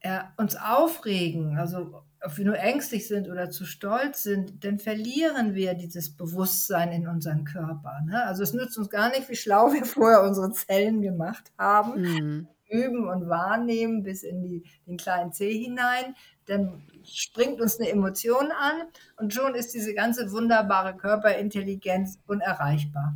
[0.00, 5.54] äh, uns aufregen, also ob wir nur ängstlich sind oder zu stolz sind, dann verlieren
[5.54, 8.00] wir dieses Bewusstsein in unseren Körper.
[8.06, 8.24] Ne?
[8.24, 12.48] Also es nützt uns gar nicht, wie schlau wir vorher unsere Zellen gemacht haben, Mhm.
[12.70, 16.14] üben und wahrnehmen bis in die, den kleinen Zeh hinein.
[16.46, 23.14] Dann springt uns eine Emotion an und schon ist diese ganze wunderbare Körperintelligenz unerreichbar,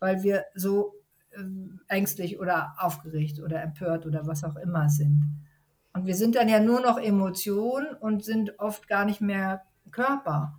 [0.00, 0.94] weil wir so
[1.36, 5.22] ähm, ängstlich oder aufgeregt oder empört oder was auch immer sind.
[5.94, 10.58] Und wir sind dann ja nur noch Emotion und sind oft gar nicht mehr Körper.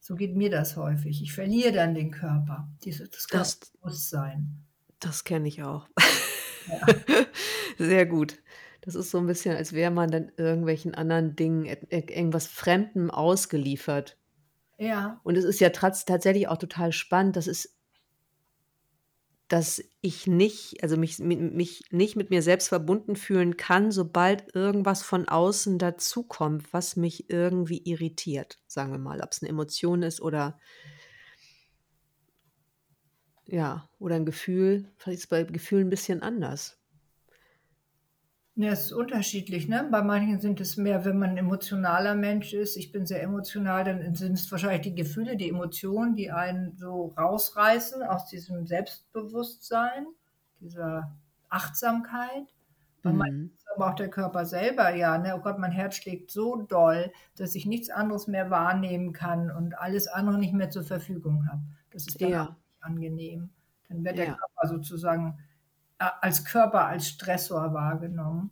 [0.00, 1.22] So geht mir das häufig.
[1.22, 4.64] Ich verliere dann den Körper, dieses das Das, Körperbewusstsein.
[5.00, 5.86] das kenne ich auch.
[6.66, 6.80] Ja.
[7.78, 8.38] Sehr gut.
[8.80, 12.46] Das ist so ein bisschen, als wäre man dann irgendwelchen anderen Dingen, et- et- irgendwas
[12.46, 14.16] Fremdem ausgeliefert.
[14.78, 17.77] ja, Und es ist ja tatsächlich auch total spannend, dass es,
[19.48, 24.54] dass ich nicht, also mich, mi- mich nicht mit mir selbst verbunden fühlen kann, sobald
[24.54, 30.02] irgendwas von außen dazukommt, was mich irgendwie irritiert, sagen wir mal, ob es eine Emotion
[30.02, 30.58] ist oder
[33.46, 34.92] ja, oder ein Gefühl.
[34.96, 36.77] Vielleicht ist es bei Gefühlen ein bisschen anders.
[38.60, 39.86] Ja, es ist unterschiedlich, ne?
[39.90, 42.76] Bei manchen sind es mehr, wenn man ein emotionaler Mensch ist.
[42.76, 47.14] Ich bin sehr emotional, dann sind es wahrscheinlich die Gefühle, die Emotionen, die einen so
[47.16, 50.06] rausreißen aus diesem Selbstbewusstsein,
[50.60, 51.16] dieser
[51.48, 52.48] Achtsamkeit.
[53.02, 53.50] Bei manchen Mhm.
[53.56, 55.36] ist aber auch der Körper selber, ja, ne?
[55.36, 59.78] Oh Gott, mein Herz schlägt so doll, dass ich nichts anderes mehr wahrnehmen kann und
[59.78, 61.62] alles andere nicht mehr zur Verfügung habe.
[61.90, 63.50] Das ist dann auch Ja, nicht angenehm.
[63.88, 64.34] Dann wird der ja.
[64.36, 65.38] Körper sozusagen
[65.98, 68.50] als Körper, als Stressor wahrgenommen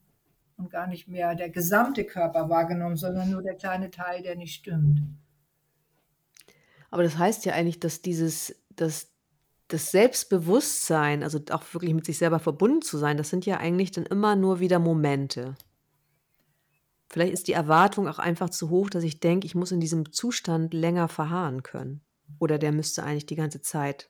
[0.56, 4.54] und gar nicht mehr der gesamte Körper wahrgenommen, sondern nur der kleine Teil, der nicht
[4.54, 5.02] stimmt.
[6.90, 9.12] Aber das heißt ja eigentlich, dass dieses, dass
[9.68, 13.90] das Selbstbewusstsein, also auch wirklich mit sich selber verbunden zu sein, das sind ja eigentlich
[13.90, 15.56] dann immer nur wieder Momente.
[17.08, 20.12] Vielleicht ist die Erwartung auch einfach zu hoch, dass ich denke, ich muss in diesem
[20.12, 22.00] Zustand länger verharren können.
[22.38, 24.08] Oder der müsste eigentlich die ganze Zeit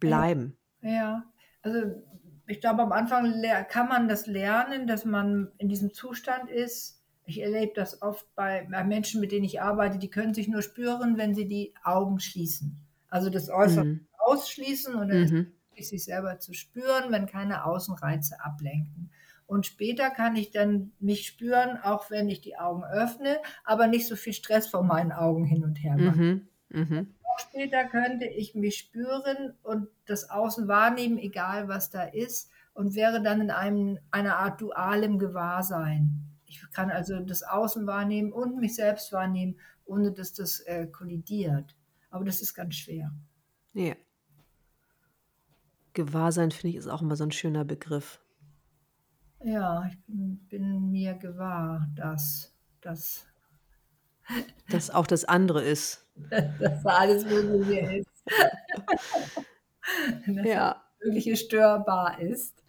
[0.00, 0.56] bleiben.
[0.80, 1.24] Ja,
[1.62, 2.02] also
[2.46, 7.02] ich glaube, am Anfang kann man das lernen, dass man in diesem Zustand ist.
[7.24, 11.16] Ich erlebe das oft bei, Menschen, mit denen ich arbeite, die können sich nur spüren,
[11.18, 12.78] wenn sie die Augen schließen.
[13.08, 14.06] Also das Äußere Mhm.
[14.18, 15.52] ausschließen und dann ist Mhm.
[15.76, 19.10] sich selber zu spüren, wenn keine Außenreize ablenken.
[19.46, 24.06] Und später kann ich dann mich spüren, auch wenn ich die Augen öffne, aber nicht
[24.06, 26.18] so viel Stress vor meinen Augen hin und her mache.
[26.18, 26.48] Mhm.
[26.70, 27.14] Mhm.
[27.38, 33.22] Später könnte ich mich spüren und das Außen wahrnehmen, egal was da ist, und wäre
[33.22, 36.32] dann in einem, einer Art dualem Gewahrsein.
[36.46, 41.76] Ich kann also das Außen wahrnehmen und mich selbst wahrnehmen, ohne dass das äh, kollidiert.
[42.10, 43.12] Aber das ist ganz schwer.
[43.72, 43.94] Ja.
[45.94, 48.20] Gewahrsein, finde ich, ist auch immer so ein schöner Begriff.
[49.44, 53.26] Ja, ich bin, bin mir gewahr, dass, dass,
[54.70, 56.06] Dass auch das andere ist.
[56.30, 58.08] dass da alles Mögliche ist.
[60.26, 60.82] Dass Ja.
[61.00, 62.62] Natürliche störbar ist.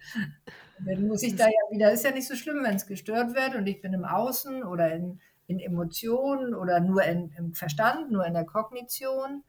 [0.80, 3.56] Dann muss ich da ja wieder, ist ja nicht so schlimm, wenn es gestört wird
[3.56, 8.26] und ich bin im Außen oder in, in Emotionen oder nur in, im Verstand, nur
[8.26, 9.44] in der Kognition,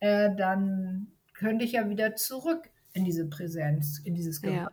[0.00, 4.70] äh, dann könnte ich ja wieder zurück in diese Präsenz, in dieses Ja.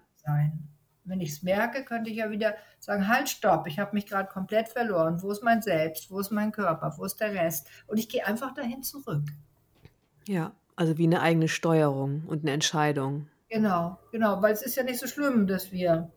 [1.05, 4.29] Wenn ich es merke, könnte ich ja wieder sagen, halt, stopp, ich habe mich gerade
[4.29, 5.21] komplett verloren.
[5.21, 6.09] Wo ist mein Selbst?
[6.09, 6.93] Wo ist mein Körper?
[6.97, 7.67] Wo ist der Rest?
[7.87, 9.23] Und ich gehe einfach dahin zurück.
[10.27, 13.27] Ja, also wie eine eigene Steuerung und eine Entscheidung.
[13.49, 16.09] Genau, genau, weil es ist ja nicht so schlimm, dass wir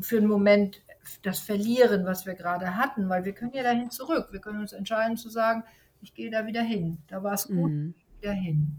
[0.00, 0.82] für einen Moment
[1.22, 4.28] das verlieren, was wir gerade hatten, weil wir können ja dahin zurück.
[4.32, 5.62] Wir können uns entscheiden zu sagen,
[6.02, 6.98] ich gehe da wieder hin.
[7.06, 7.94] Da war es gut, Mhm.
[7.96, 8.76] ich gehe wieder hin.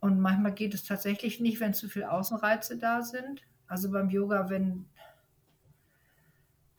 [0.00, 3.42] Und manchmal geht es tatsächlich nicht, wenn zu viele Außenreize da sind.
[3.66, 4.86] Also beim Yoga, wenn,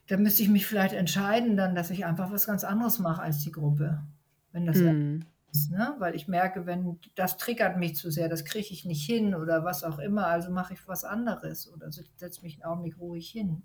[0.08, 3.40] da müsste ich mich vielleicht entscheiden, dann, dass ich einfach was ganz anderes mache als
[3.40, 4.04] die Gruppe.
[4.52, 5.26] Wenn das Mhm.
[5.52, 5.96] ist, ne?
[6.00, 9.64] Weil ich merke, wenn das triggert mich zu sehr, das kriege ich nicht hin oder
[9.66, 13.64] was auch immer, also mache ich was anderes oder setze mich einen Augenblick ruhig hin.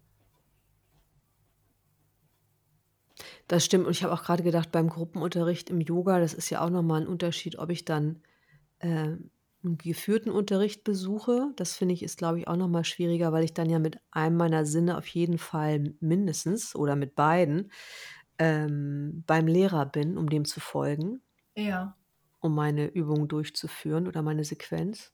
[3.48, 3.86] Das stimmt.
[3.86, 7.02] Und ich habe auch gerade gedacht, beim Gruppenunterricht im Yoga, das ist ja auch nochmal
[7.02, 8.22] ein Unterschied, ob ich dann
[8.80, 9.16] äh,
[9.64, 11.52] einen geführten Unterricht besuche.
[11.56, 14.36] Das finde ich ist, glaube ich, auch nochmal schwieriger, weil ich dann ja mit einem
[14.36, 17.70] meiner Sinne auf jeden Fall mindestens oder mit beiden
[18.38, 21.22] ähm, beim Lehrer bin, um dem zu folgen,
[21.54, 21.96] Ja,
[22.40, 25.12] um meine Übung durchzuführen oder meine Sequenz.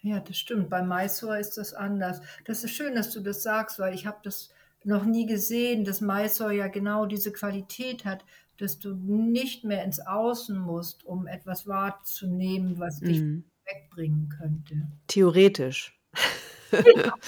[0.00, 0.70] ja, das stimmt.
[0.70, 2.20] Bei Mysore ist das anders.
[2.44, 4.50] Das ist schön, dass du das sagst, weil ich habe das
[4.84, 8.24] noch nie gesehen, dass Mysore ja genau diese Qualität hat,
[8.58, 13.44] dass du nicht mehr ins Außen musst, um etwas wahrzunehmen, was dich Mhm.
[13.64, 14.88] wegbringen könnte.
[15.06, 15.98] Theoretisch.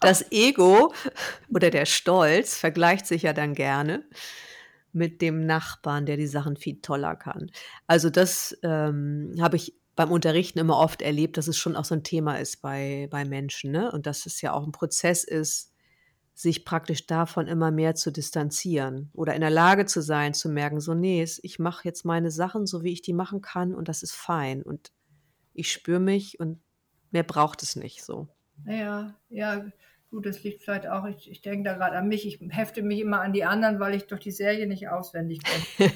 [0.00, 0.92] Das Ego
[1.52, 4.04] oder der Stolz vergleicht sich ja dann gerne
[4.92, 7.50] mit dem Nachbarn, der die Sachen viel toller kann.
[7.86, 11.94] Also das ähm, habe ich beim Unterrichten immer oft erlebt, dass es schon auch so
[11.94, 13.72] ein Thema ist bei, bei Menschen.
[13.72, 13.90] Ne?
[13.92, 15.72] Und dass es ja auch ein Prozess ist,
[16.36, 20.80] sich praktisch davon immer mehr zu distanzieren oder in der Lage zu sein, zu merken,
[20.80, 24.02] so, nee, ich mache jetzt meine Sachen so, wie ich die machen kann und das
[24.02, 24.62] ist fein.
[24.62, 24.92] Und
[25.54, 26.60] ich spüre mich und
[27.10, 28.28] mehr braucht es nicht so.
[28.66, 29.64] Ja, ja,
[30.10, 33.00] gut, das liegt vielleicht auch, ich, ich denke da gerade an mich, ich hefte mich
[33.00, 35.90] immer an die anderen, weil ich doch die Serie nicht auswendig kenne.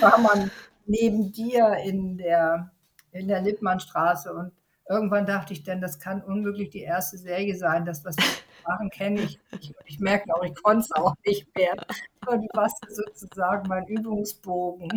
[0.00, 0.50] War man
[0.84, 2.72] neben dir in der,
[3.10, 4.52] in der Lippmannstraße und
[4.88, 8.24] irgendwann dachte ich dann, das kann unmöglich die erste Serie sein, das, was wir
[8.66, 9.76] machen, kenne ich nicht.
[9.76, 11.74] Und ich merke auch, ich konnte es auch nicht mehr.
[12.26, 14.88] Und du warst sozusagen mein Übungsbogen.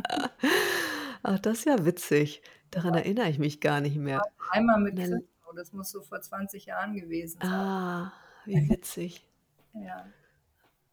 [1.23, 2.41] Ach, das ist ja witzig.
[2.71, 4.21] Daran erinnere ich mich gar nicht mehr.
[4.51, 7.51] Einmal mit Na, Christo, das muss so vor 20 Jahren gewesen sein.
[7.51, 8.13] Ah,
[8.45, 9.25] wie witzig.
[9.75, 10.03] Ja,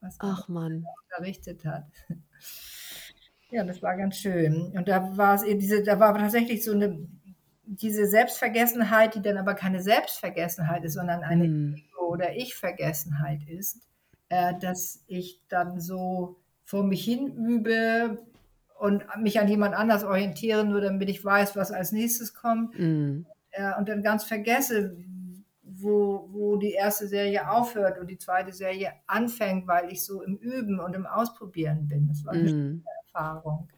[0.02, 0.86] was man Ach Mann.
[1.04, 1.86] unterrichtet hat.
[3.48, 4.72] Ja, das war ganz schön.
[4.76, 7.06] Und da war es eben diese, da war tatsächlich so eine,
[7.66, 11.74] diese Selbstvergessenheit, die dann aber keine Selbstvergessenheit ist, sondern eine Hm.
[11.74, 13.80] Ego- oder Ich-Vergessenheit ist,
[14.28, 18.18] äh, dass ich dann so vor mich hin übe
[18.78, 23.26] und mich an jemand anders orientieren, nur damit ich weiß, was als nächstes kommt Hm.
[23.52, 24.96] äh, und dann ganz vergesse,
[25.62, 30.36] wo, wo die erste Serie aufhört und die zweite Serie anfängt, weil ich so im
[30.36, 32.08] Üben und im Ausprobieren bin.
[32.08, 32.82] Das war eine schöne Hm.
[33.12, 33.68] Erfahrung.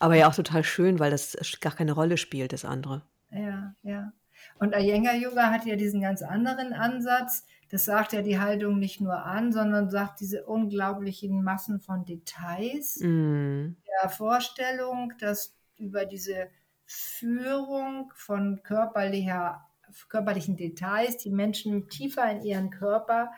[0.00, 3.02] Aber ja auch total schön, weil das gar keine Rolle spielt, das andere.
[3.30, 4.12] Ja, ja.
[4.58, 7.46] Und Iyengar Yoga hat ja diesen ganz anderen Ansatz.
[7.70, 12.98] Das sagt ja die Haltung nicht nur an, sondern sagt diese unglaublichen Massen von Details.
[13.00, 13.76] Hm.
[14.02, 16.48] der Vorstellung, dass über diese
[16.86, 19.66] Führung von körperlicher,
[20.08, 23.30] körperlichen Details die Menschen tiefer in ihren Körper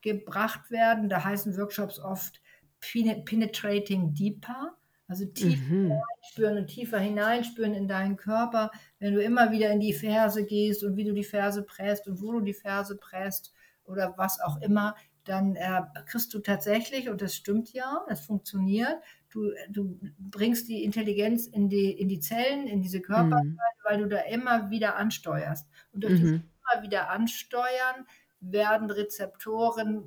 [0.00, 1.08] gebracht werden.
[1.08, 2.40] Da heißen Workshops oft
[2.80, 4.76] Pene- Penetrating Deeper,
[5.12, 5.92] also tief Mhm.
[6.30, 10.82] spüren und tiefer hineinspüren in deinen Körper, wenn du immer wieder in die Ferse gehst
[10.84, 13.52] und wie du die Ferse presst und wo du die Ferse presst
[13.84, 14.94] oder was auch immer,
[15.24, 18.96] dann äh, kriegst du tatsächlich, und das stimmt ja, das funktioniert,
[19.30, 23.58] du, du bringst die Intelligenz in die, in die Zellen, in diese Körper, Hm.
[23.84, 25.68] weil du da immer wieder ansteuerst.
[25.92, 26.42] Und durch Mhm.
[26.74, 28.06] immer wieder ansteuern
[28.40, 30.04] werden Rezeptoren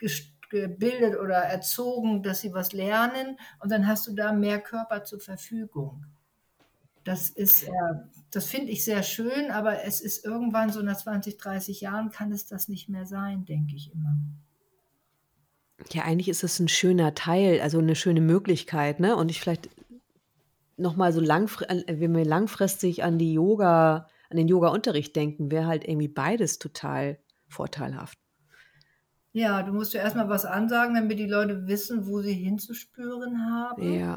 [0.00, 5.04] ges- gebildet oder erzogen, dass sie was lernen und dann hast du da mehr Körper
[5.04, 6.06] zur Verfügung.
[7.04, 7.70] Das ist, äh,
[8.30, 12.32] das finde ich sehr schön, aber es ist irgendwann so nach 20, 30 Jahren kann
[12.32, 14.16] es das nicht mehr sein, denke ich immer.
[15.92, 19.16] Ja, eigentlich ist es ein schöner Teil, also eine schöne Möglichkeit, ne?
[19.16, 19.68] Und ich vielleicht
[20.76, 25.50] noch mal so langfri an wenn wir langfristig an die Yoga an den Yogaunterricht denken,
[25.50, 28.18] wäre halt irgendwie beides total vorteilhaft.
[29.36, 33.92] Ja, du musst ja erstmal was ansagen, damit die Leute wissen, wo sie hinzuspüren haben.
[33.92, 34.14] Ja.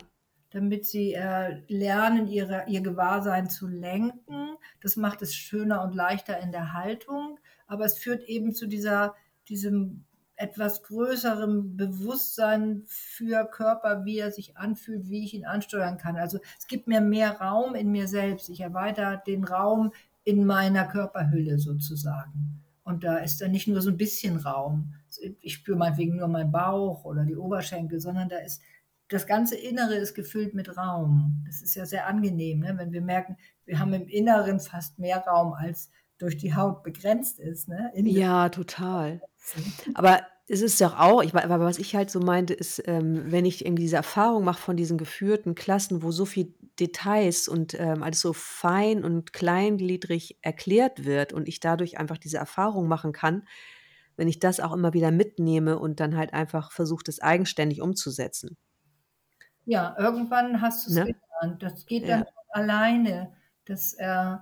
[0.51, 4.55] damit sie äh, lernen, ihre, ihr Gewahrsein zu lenken.
[4.79, 9.15] Das macht es schöner und leichter in der Haltung, aber es führt eben zu dieser,
[9.49, 10.05] diesem
[10.35, 16.15] etwas größerem Bewusstsein für Körper, wie er sich anfühlt, wie ich ihn ansteuern kann.
[16.15, 18.49] Also es gibt mir mehr Raum in mir selbst.
[18.49, 19.91] Ich erweitere den Raum
[20.23, 22.61] in meiner Körperhülle sozusagen.
[22.83, 24.93] Und da ist dann nicht nur so ein bisschen Raum.
[25.41, 28.61] Ich spüre meinetwegen nur meinen Bauch oder die Oberschenkel, sondern da ist
[29.09, 31.43] das ganze Innere ist gefüllt mit Raum.
[31.45, 32.73] Das ist ja sehr angenehm, ne?
[32.77, 37.39] wenn wir merken, wir haben im Inneren fast mehr Raum, als durch die Haut begrenzt
[37.39, 37.69] ist.
[37.69, 37.91] Ne?
[37.95, 39.21] Ja, total.
[39.93, 43.45] Aber es ist doch auch, ich, aber was ich halt so meinte, ist, ähm, wenn
[43.45, 48.01] ich irgendwie diese Erfahrung mache von diesen geführten Klassen, wo so viel Details und ähm,
[48.01, 53.43] alles so fein und kleingliedrig erklärt wird und ich dadurch einfach diese Erfahrung machen kann,
[54.17, 58.57] wenn ich das auch immer wieder mitnehme und dann halt einfach versuche, das eigenständig umzusetzen.
[59.65, 61.03] Ja, irgendwann hast du es Ne?
[61.03, 61.61] gelernt.
[61.61, 62.25] Das geht dann Ja.
[62.49, 63.35] alleine.
[63.65, 64.37] Das, äh,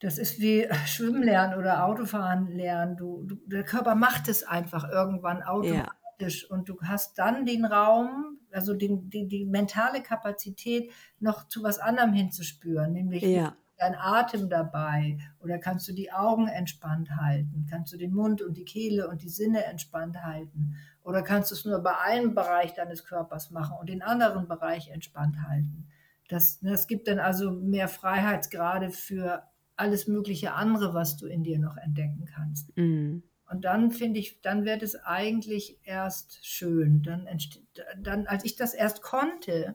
[0.00, 2.96] das ist wie Schwimmen lernen oder Autofahren lernen.
[2.96, 5.88] Du, du, der Körper macht es einfach irgendwann Ja.
[6.18, 11.62] automatisch und du hast dann den Raum, also den, die, die mentale Kapazität, noch zu
[11.62, 13.56] was anderem hinzuspüren, nämlich Ja.
[13.78, 18.56] Dein Atem dabei oder kannst du die Augen entspannt halten, kannst du den Mund und
[18.56, 22.74] die Kehle und die Sinne entspannt halten oder kannst du es nur bei einem Bereich
[22.74, 25.88] deines Körpers machen und den anderen Bereich entspannt halten.
[26.28, 29.44] Das, das gibt dann also mehr Freiheitsgrade für
[29.76, 32.76] alles mögliche andere, was du in dir noch entdecken kannst.
[32.76, 33.22] Mhm.
[33.50, 37.02] Und dann finde ich, dann wird es eigentlich erst schön.
[37.02, 37.64] Dann, entsteht,
[37.98, 39.74] dann als ich das erst konnte,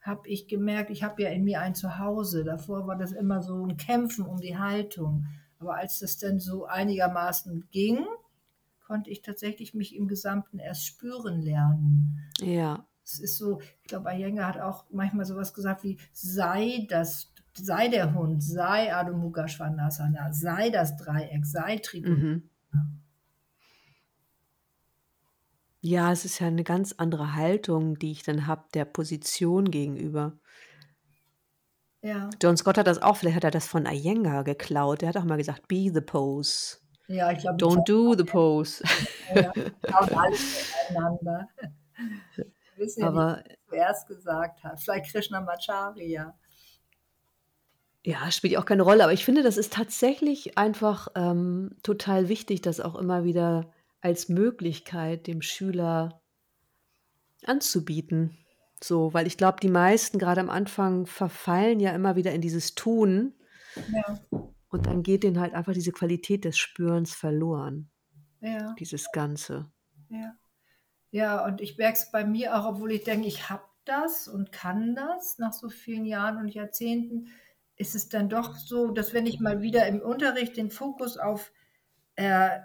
[0.00, 2.44] habe ich gemerkt, ich habe ja in mir ein Zuhause.
[2.44, 5.26] Davor war das immer so ein Kämpfen um die Haltung.
[5.58, 8.06] Aber als das dann so einigermaßen ging,
[8.86, 12.30] konnte ich tatsächlich mich im Gesamten erst spüren lernen.
[12.40, 12.86] Ja.
[13.04, 17.88] Es ist so, ich glaube, Iyengar hat auch manchmal sowas gesagt wie, sei das, sei
[17.88, 22.44] der Hund, sei Adho Mukha Svanasana, sei das Dreieck, sei Trikonasana.
[22.72, 23.02] Mhm.
[25.80, 30.38] Ja, es ist ja eine ganz andere Haltung, die ich dann habe der Position gegenüber.
[32.02, 32.30] Ja.
[32.42, 35.02] John Scott hat das auch, vielleicht hat er das von Iyengar geklaut.
[35.02, 36.78] Der hat auch mal gesagt, be the pose.
[37.06, 38.82] Ja, ich glaube, die Don't do the pose.
[39.34, 39.50] Ja,
[39.82, 41.48] klauen alles miteinander.
[42.36, 44.80] Wir wissen ja nicht, Aber wer zuerst gesagt hat.
[44.80, 46.34] Vielleicht Krishnamacharya.
[48.04, 49.04] ja, spielt ja auch keine Rolle.
[49.04, 54.28] Aber ich finde, das ist tatsächlich einfach ähm, total wichtig, das auch immer wieder als
[54.28, 56.22] Möglichkeit dem Schüler
[57.44, 58.36] anzubieten.
[58.82, 62.74] So, weil ich glaube, die meisten gerade am Anfang verfallen ja immer wieder in dieses
[62.74, 63.34] Tun
[63.92, 64.20] Ja,
[64.68, 67.90] und dann geht denen halt einfach diese Qualität des Spürens verloren,
[68.40, 69.70] ja, dieses Ganze.
[70.08, 70.36] ja.
[71.10, 74.52] Ja, und ich merke es bei mir auch, obwohl ich denke, ich habe das und
[74.52, 77.28] kann das nach so vielen Jahren und Jahrzehnten,
[77.76, 81.50] ist es dann doch so, dass wenn ich mal wieder im Unterricht den Fokus auf
[82.18, 82.60] äh,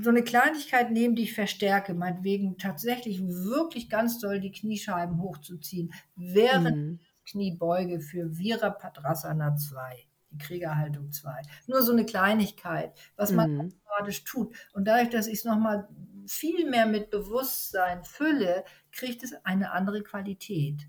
[0.00, 5.92] so eine Kleinigkeit nehme, die ich verstärke, meinetwegen tatsächlich wirklich ganz doll die Kniescheiben hochzuziehen,
[6.16, 6.98] während Mhm.
[7.26, 11.42] Kniebeuge für Virabhadrasana 2, die Kriegerhaltung 2.
[11.66, 13.80] Nur so eine Kleinigkeit, was man Mhm.
[13.86, 14.54] automatisch tut.
[14.72, 15.88] Und dadurch, dass ich es nochmal
[16.26, 20.88] viel mehr mit Bewusstsein fülle, kriegt es eine andere Qualität.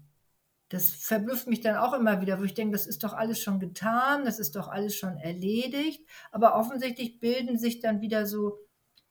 [0.69, 3.59] Das verblüfft mich dann auch immer wieder, wo ich denke, das ist doch alles schon
[3.59, 6.07] getan, das ist doch alles schon erledigt.
[6.31, 8.59] Aber offensichtlich bilden sich dann wieder so,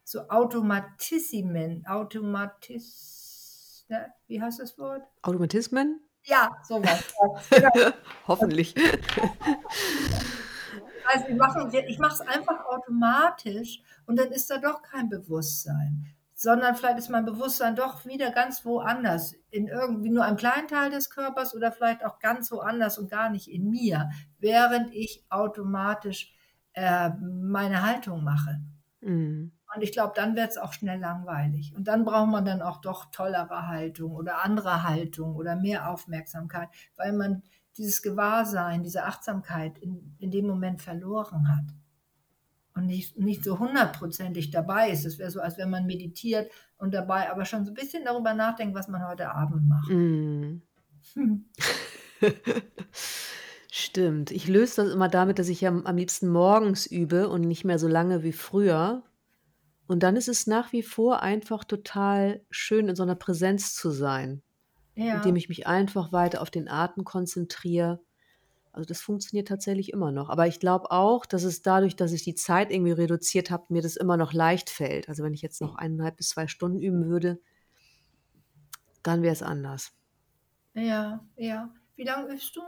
[0.04, 4.12] so Automatismen, Automatis, ne?
[4.28, 5.02] wie heißt das Wort?
[5.22, 6.00] Automatismen?
[6.24, 7.02] Ja, sowas.
[7.50, 7.92] Ja.
[8.26, 8.74] Hoffentlich.
[11.04, 16.98] Also ich mache es einfach automatisch und dann ist da doch kein Bewusstsein, sondern vielleicht
[16.98, 21.52] ist mein Bewusstsein doch wieder ganz woanders, in irgendwie nur einem kleinen Teil des Körpers
[21.52, 24.08] oder vielleicht auch ganz woanders und gar nicht in mir,
[24.38, 26.32] während ich automatisch
[26.74, 28.60] äh, meine Haltung mache.
[29.00, 29.50] Mhm.
[29.74, 31.74] Und ich glaube, dann wird es auch schnell langweilig.
[31.76, 36.68] Und dann braucht man dann auch doch tollere Haltung oder andere Haltung oder mehr Aufmerksamkeit,
[36.96, 37.42] weil man
[37.76, 41.74] dieses Gewahrsein, diese Achtsamkeit in, in dem Moment verloren hat.
[42.78, 45.04] Und nicht, nicht so hundertprozentig dabei ist.
[45.04, 48.34] Es wäre so, als wenn man meditiert und dabei aber schon so ein bisschen darüber
[48.34, 49.88] nachdenkt, was man heute Abend macht.
[49.88, 50.62] Hm.
[53.68, 54.30] Stimmt.
[54.30, 57.80] Ich löse das immer damit, dass ich am, am liebsten morgens übe und nicht mehr
[57.80, 59.02] so lange wie früher.
[59.88, 63.90] Und dann ist es nach wie vor einfach total schön, in so einer Präsenz zu
[63.90, 64.42] sein,
[64.94, 68.00] Ja, indem ich mich einfach weiter auf den Atem konzentriere.
[68.78, 70.30] Also das funktioniert tatsächlich immer noch.
[70.30, 73.82] Aber ich glaube auch, dass es dadurch, dass ich die Zeit irgendwie reduziert habe, mir
[73.82, 75.08] das immer noch leicht fällt.
[75.08, 77.40] Also wenn ich jetzt noch eineinhalb bis zwei Stunden üben würde,
[79.02, 79.90] dann wäre es anders.
[80.74, 81.74] Ja, ja.
[81.96, 82.60] Wie lange übst du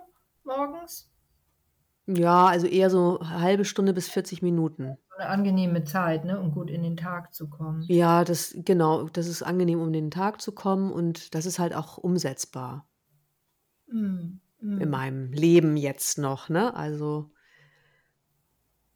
[0.42, 1.08] morgens?
[2.08, 4.98] Ja, also eher so halbe Stunde bis 40 Minuten.
[5.16, 7.84] Eine angenehme Zeit, ne, um gut in den Tag zu kommen.
[7.86, 11.61] Ja, das genau, das ist angenehm, um in den Tag zu kommen und das ist
[11.61, 12.84] halt auch umsetzbar
[14.61, 16.74] Mhm, in meinem Leben jetzt noch, ne?
[16.74, 17.30] Also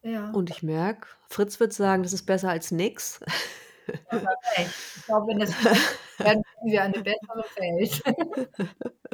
[0.02, 0.30] Ja.
[0.30, 3.20] und ich merke, Fritz wird sagen, das ist besser als nix.
[4.10, 4.74] Recht.
[4.96, 5.52] Ich glaube, wenn das
[6.18, 8.02] werden wir eine bessere Welt.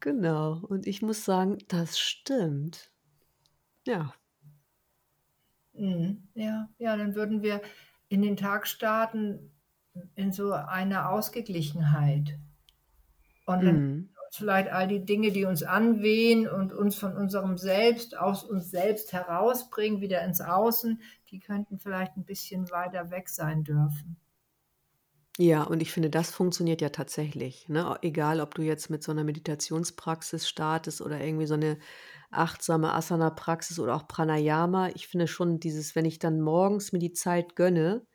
[0.00, 0.58] Genau.
[0.68, 2.92] Und ich muss sagen, das stimmt.
[3.86, 4.14] Ja.
[5.72, 6.28] Mhm.
[6.34, 7.62] Ja, ja, dann würden wir
[8.08, 9.50] in den Tag starten
[10.14, 12.38] in so einer Ausgeglichenheit.
[13.46, 14.13] Und dann Mhm.
[14.36, 19.12] Vielleicht all die Dinge, die uns anwehen und uns von unserem Selbst, aus uns selbst
[19.12, 24.16] herausbringen, wieder ins Außen, die könnten vielleicht ein bisschen weiter weg sein dürfen.
[25.38, 27.98] Ja, und ich finde, das funktioniert ja tatsächlich, ne?
[28.02, 31.78] Egal, ob du jetzt mit so 'ner Meditationspraxis startest oder irgendwie so 'ne
[32.30, 34.90] achtsame Asana-Praxis oder auch Pranayama.
[34.94, 38.06] Ich finde schon dieses wenn ich dann morgens mir die Zeit gönne,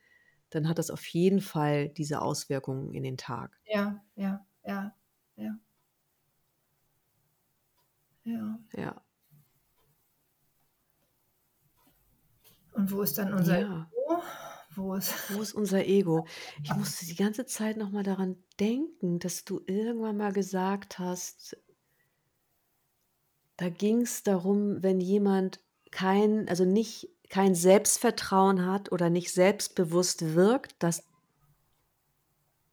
[0.52, 3.60] dann hat das auf jeden Fall diese Auswirkungen in den Tag.
[3.66, 4.96] Ja, ja, ja,
[5.36, 5.60] ja.
[8.24, 8.60] Ja.
[8.76, 9.02] Ja.
[12.74, 13.90] Und wo ist dann unser Ja.
[13.92, 14.24] Ego?
[14.76, 16.26] Wo ist Wo ist unser Ego?
[16.64, 21.58] Ich musste die ganze Zeit noch mal daran denken, dass du irgendwann mal gesagt hast
[23.60, 25.60] da ging's darum, wenn jemand
[25.92, 31.04] kein also nicht kein Selbstvertrauen hat oder nicht selbstbewusst wirkt, dass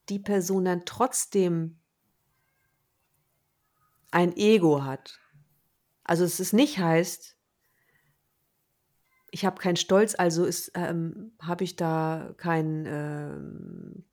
[0.08, 1.80] die Person dann trotzdem
[4.12, 5.18] ein Ego hat.
[6.08, 7.36] Also, es nicht heißt
[9.30, 14.06] ich habe keinen Stolz, also ist ähm, habe ich da kein, ähm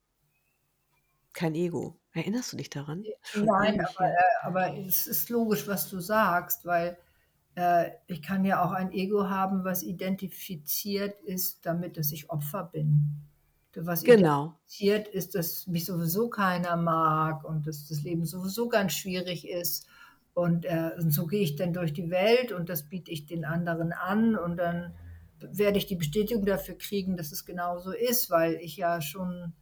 [1.34, 2.00] kein Ego.
[2.12, 3.06] Erinnerst du dich daran?
[3.22, 6.96] Ist schon Nein, aber, äh aber es ist logisch, was du sagst, weil,
[7.56, 12.64] äh, ich kann ja auch ein Ego haben, was identifiziert ist damit, dass ich Opfer
[12.72, 13.22] bin.
[13.76, 14.60] Was Genau.
[14.68, 19.86] identifiziert ist, dass mich sowieso keiner mag und dass das Leben sowieso ganz schwierig ist.
[20.34, 23.44] Und, äh, und so gehe ich dann durch die Welt und das biete ich den
[23.44, 24.94] anderen an und dann
[25.40, 29.52] werde ich die Bestätigung dafür kriegen, dass es genauso ist, weil ich ja schon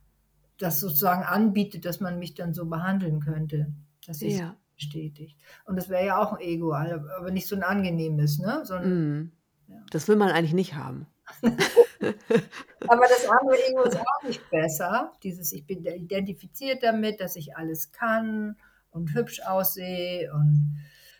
[0.58, 3.72] das sozusagen anbiete, dass man mich dann so behandeln könnte,
[4.06, 4.56] dass sich Ja.
[4.76, 5.38] bestätigt.
[5.66, 8.62] Und das wäre ja auch ein Ego, aber nicht so ein angenehmes, ne?
[8.64, 9.32] So 'n Mhm.
[9.68, 9.76] ja.
[9.90, 11.06] Das will man eigentlich nicht haben.
[12.88, 15.12] Aber das andere Ego ist auch nicht besser.
[15.22, 18.56] Dieses ich bin identifiziert damit, dass ich alles kann
[18.92, 20.78] und hübsch aussehe und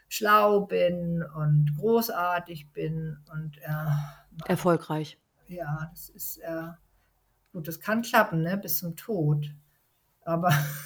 [0.09, 3.87] schlau bin und großartig bin und, äh,
[4.47, 5.19] Erfolgreich.
[5.47, 6.69] ja, das ist, äh
[7.53, 9.55] gut, das kann klappen, ne, bis zum Tod.
[10.23, 10.51] Aber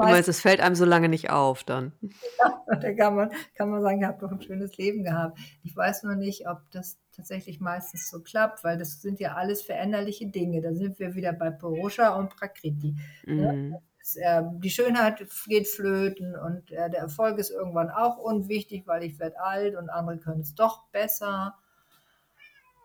[0.00, 1.92] Du meinst, es fällt einem so lange nicht auf dann?
[2.38, 5.74] Ja, da kann man kann man sagen: „Ich habe doch 'n schönes Leben gehabt.“ Ich
[5.76, 10.26] weiß nur nicht, ob das tatsächlich meistens so klappt, weil das sind ja alles veränderliche
[10.28, 10.60] Dinge.
[10.62, 12.96] Da sind wir wieder bei Purusha und Prakriti,
[13.34, 13.52] ne?
[14.16, 14.16] Mhm.
[14.16, 19.02] Das, äh die Schönheit geht flöten und, äh, der Erfolg ist irgendwann auch unwichtig, weil
[19.02, 21.54] ich werde alt und andere können's doch besser.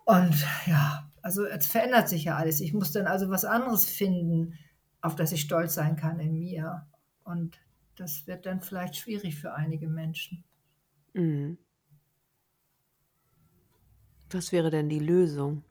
[0.05, 2.59] Und ja, also, es verändert sich ja alles.
[2.59, 4.59] Ich muss dann also was anderes finden,
[5.01, 6.85] auf das ich stolz sein kann in mir.
[7.23, 7.57] Und
[7.95, 10.43] das wird dann vielleicht schwierig für einige Menschen.
[11.13, 11.57] Mhm.
[14.31, 15.63] Was wäre denn die Lösung?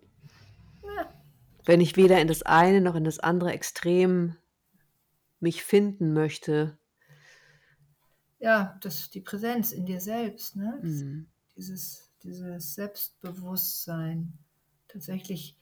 [0.83, 1.13] Ja.
[1.67, 4.37] Wenn ich weder in das eine noch in das andere Extrem
[5.43, 6.79] mich finden möchte.
[8.39, 10.79] Ja, das die Präsenz in dir selbst, ne?
[10.83, 11.27] Mhm.
[11.57, 14.39] Dieses dieses Selbstbewusstsein.
[14.89, 15.57] Tatsächlich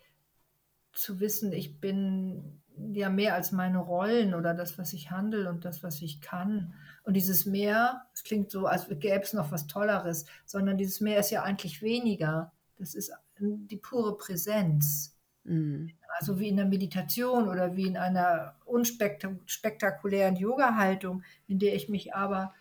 [0.93, 2.61] zu wissen, ich bin
[2.93, 6.74] ja mehr als meine Rollen oder das, was ich handle und das, was ich kann.
[7.05, 11.20] Und dieses Mehr, es klingt so, als gäbe es noch was Tolleres, sondern dieses Mehr
[11.20, 12.53] ist ja eigentlich weniger.
[12.78, 15.16] Das ist die pure Präsenz.
[15.45, 15.91] Mhm.
[16.21, 21.89] Also wie in der Meditation oder wie in einer unspekta spektakulären Yogahaltung, in der ich
[21.89, 22.53] mich aber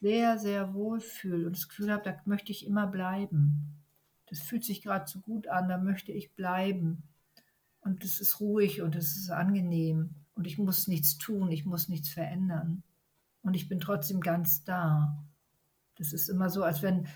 [0.00, 3.78] sehr, sehr wohl fühle und das Gefühl habe, da möchte ich immer bleiben.
[4.28, 7.04] Das fühlt sich grad so gut an, da möchte ich bleiben.
[7.82, 11.88] Und es ist ruhig und es ist angenehm und ich muss nichts tun, ich muss
[11.88, 12.82] nichts verändern.
[13.42, 15.24] Und ich bin trotzdem ganz da.
[15.98, 17.06] Das ist immer so, als wenn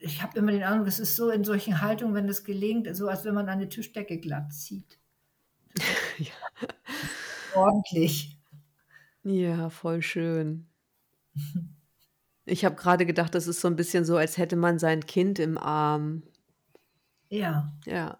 [0.00, 3.08] ich habe immer den Eindruck, das ist so in solchen Haltungen, wenn das gelingt, so
[3.08, 4.98] als wenn man eine Tischdecke glatt zieht.
[6.18, 6.32] Ja.
[7.52, 8.38] Ordentlich.
[9.24, 10.68] Ja, voll schön.
[12.46, 15.38] Ich habe grade gedacht, das ist so 'n bisschen so, als hätte man sein Kind
[15.38, 16.22] im Arm.
[17.30, 17.72] Ja.
[17.86, 18.18] Ja.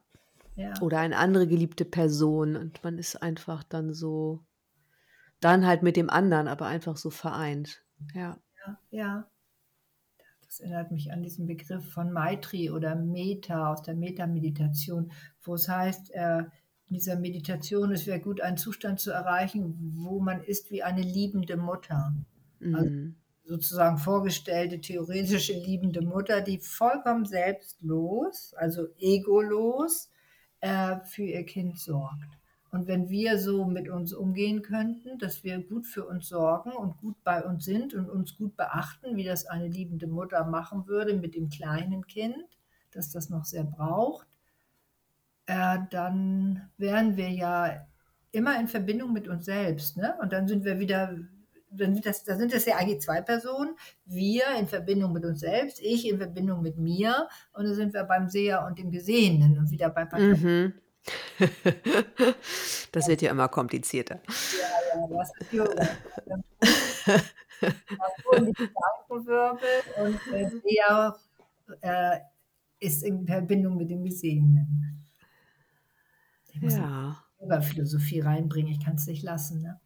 [0.56, 0.80] Ja.
[0.80, 4.44] Oder eine andere geliebte Person und man ist einfach dann so
[5.40, 7.84] dann halt mit dem anderen, aber einfach so vereint.
[8.14, 8.38] Ja.
[8.66, 9.30] Ja, ja.
[10.48, 15.68] Das erinnert mich an diesen Begriff von Maitri oder Meta aus der Meta-Meditation, wo es
[15.68, 20.70] heißt, äh, in dieser Meditation, es wäre gut, einen Zustand zu erreichen, wo man ist
[20.70, 22.14] wie eine liebende Mutter.
[22.72, 23.16] Also Mhm.
[23.44, 30.10] sozusagen vorgestellte, theoretische liebende Mutter, die vollkommen selbstlos, also egolos,
[30.60, 32.37] äh, für ihr Kind sorgt.
[32.70, 36.98] Und wenn wir so mit uns umgehen könnten, dass wir gut für uns sorgen und
[36.98, 41.14] gut bei uns sind und uns gut beachten, wie das eine liebende Mutter machen würde
[41.14, 42.58] mit dem kleinen Kind,
[42.90, 44.26] das das noch sehr braucht,
[45.46, 47.86] äh, dann wären wir ja
[48.32, 49.96] immer in Verbindung mit uns selbst.
[49.96, 50.14] Ne?
[50.20, 51.16] Und dann sind wir wieder,
[51.70, 53.76] dann sind das, da sind das ja eigentlich zwei Personen.
[54.04, 57.28] Wir in Verbindung mit uns selbst, ich in Verbindung mit mir.
[57.54, 60.42] Und dann sind wir beim Seher und dem Gesehenen und wieder bei Patrick.
[60.42, 60.74] Mhm.
[62.92, 64.20] Das wird ja immer komplizierter.
[64.22, 65.88] Ja, Yoga?
[66.26, 66.44] Dann
[68.46, 69.68] die Gedankenwirbel
[70.04, 71.16] und der Seher
[71.80, 72.18] äh,
[72.80, 75.06] ist in Verbindung mit dem Gesehenen.
[76.52, 77.22] Ich muss Ja.
[77.40, 79.62] über Philosophie reinbringen, ich kann es nicht lassen.
[79.62, 79.80] Ne?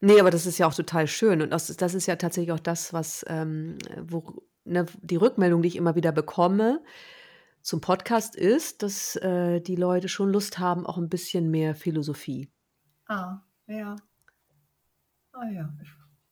[0.00, 1.42] Nee, aber das ist ja auch total schön.
[1.42, 5.62] Und das ist, das ist ja tatsächlich auch das, was, ähm, wo, ne, die Rückmeldung,
[5.62, 6.82] die ich immer wieder bekomme
[7.62, 12.50] zum Podcast ist, dass äh, die Leute schon Lust haben, auch ein bisschen mehr Philosophie.
[13.08, 13.96] Ah, ja.
[15.32, 15.72] Ah ja.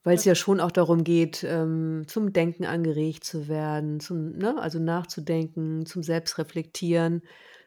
[0.02, 4.56] Weil es ja schon auch darum geht, ähm, zum Denken angeregt zu werden, zum, ne,
[4.58, 7.22] also nachzudenken, zum Selbstreflektieren.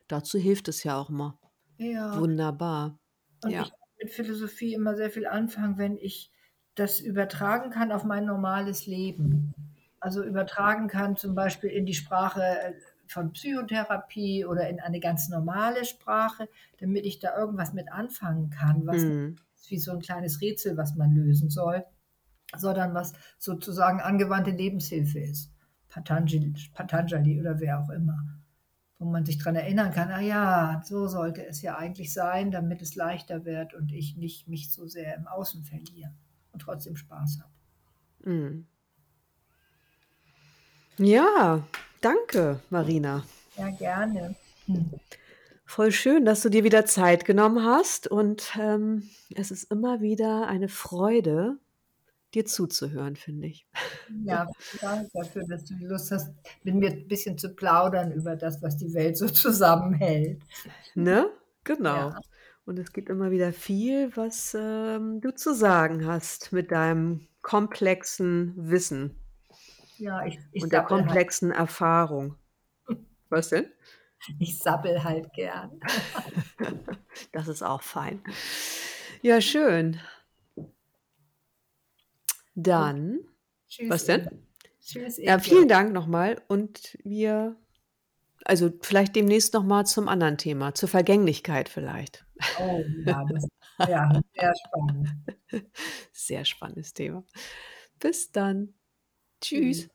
[0.07, 1.38] Dazu hilft es ja auch mal.
[1.78, 2.20] Ja.
[2.20, 2.99] Wunderbar.
[3.43, 3.61] Und Ja.
[3.61, 6.32] ich kann mit Philosophie immer sehr viel anfangen, wenn ich
[6.76, 9.53] das übertragen kann auf mein normales Leben.
[9.99, 12.41] Also übertragen kann zum Beispiel in die Sprache
[13.14, 16.49] von Psychotherapie oder in eine ganz normale Sprache,
[16.80, 19.36] damit ich da irgendwas mit anfangen kann, was Hm.
[19.55, 21.86] ist wie so ein kleines Rätsel, was man lösen soll,
[22.57, 25.51] sondern was sozusagen angewandte Lebenshilfe ist.
[25.89, 28.18] Patanjali, Patanjali oder wer auch immer.
[28.99, 32.82] Wo man sich daran erinnern kann, ah ja, so sollte es ja eigentlich sein, damit
[32.82, 36.14] es leichter wird und ich nicht mich so sehr im Außen verliere
[36.51, 37.51] und trotzdem Spaß habe.
[38.24, 38.68] Hm.
[40.97, 41.64] Ja,
[42.04, 43.24] danke, Marina.
[43.58, 44.36] Ja, gerne.
[44.66, 44.91] Hm.
[45.66, 50.47] Voll schön, dass du dir wieder Zeit genommen hast und ähm, es ist immer wieder
[50.47, 51.58] eine Freude,
[52.34, 53.66] dir zuzuhören, finde ich.
[54.24, 56.32] Ja, vielen Dank dafür, dass du die Lust hast,
[56.64, 60.41] mit mir ein bisschen zu plaudern über das, was die Welt so zusammenhält.
[60.95, 61.30] Ne?
[61.64, 62.10] Genau.
[62.10, 62.20] Ja.
[62.66, 68.54] Und es gibt immer wieder viel, was ähm, du zu sagen hast mit deinem komplexen
[68.56, 69.16] Wissen
[70.04, 72.36] Ja, ich, ich, und der halt, komplexen Erfahrung.
[73.30, 73.72] Was denn?
[74.39, 75.80] ich sabbel halt gern.
[77.32, 78.24] Das ist auch fein.
[79.22, 79.99] Ja, schön.
[82.56, 83.20] Dann,
[83.70, 83.89] Tschüss.
[83.89, 84.47] was denn?
[84.82, 87.56] Tschüss, Ja, vielen Dank nochmal und wir,
[88.45, 92.26] also vielleicht demnächst nochmal zum anderen Thema, zur Vergänglichkeit vielleicht.
[92.60, 93.47] Oh ja, das
[93.88, 95.10] ja, sehr spannend.
[96.12, 97.24] Sehr spannendes Thema.
[97.99, 98.74] Bis dann.
[99.44, 99.78] Tschüss.
[99.78, 99.89] Tschüss.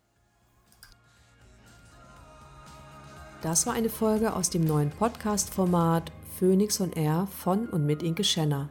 [3.41, 8.25] Das war eine Folge aus dem neuen Podcast-Format Phoenix on Air von und mit Inke
[8.25, 8.69] Schenner.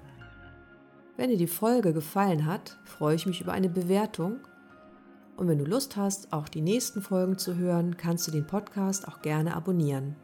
[1.15, 4.39] Wenn dir die Folge gefallen hat, freue ich mich über eine Bewertung.
[5.35, 9.07] Und wenn du Lust hast, auch die nächsten Folgen zu hören, kannst du den Podcast
[9.07, 10.15] auch gerne abonnieren.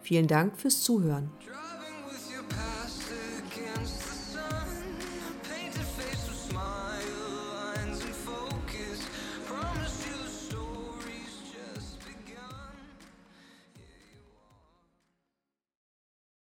[0.00, 1.30] Vielen Dank fürs Zuhören.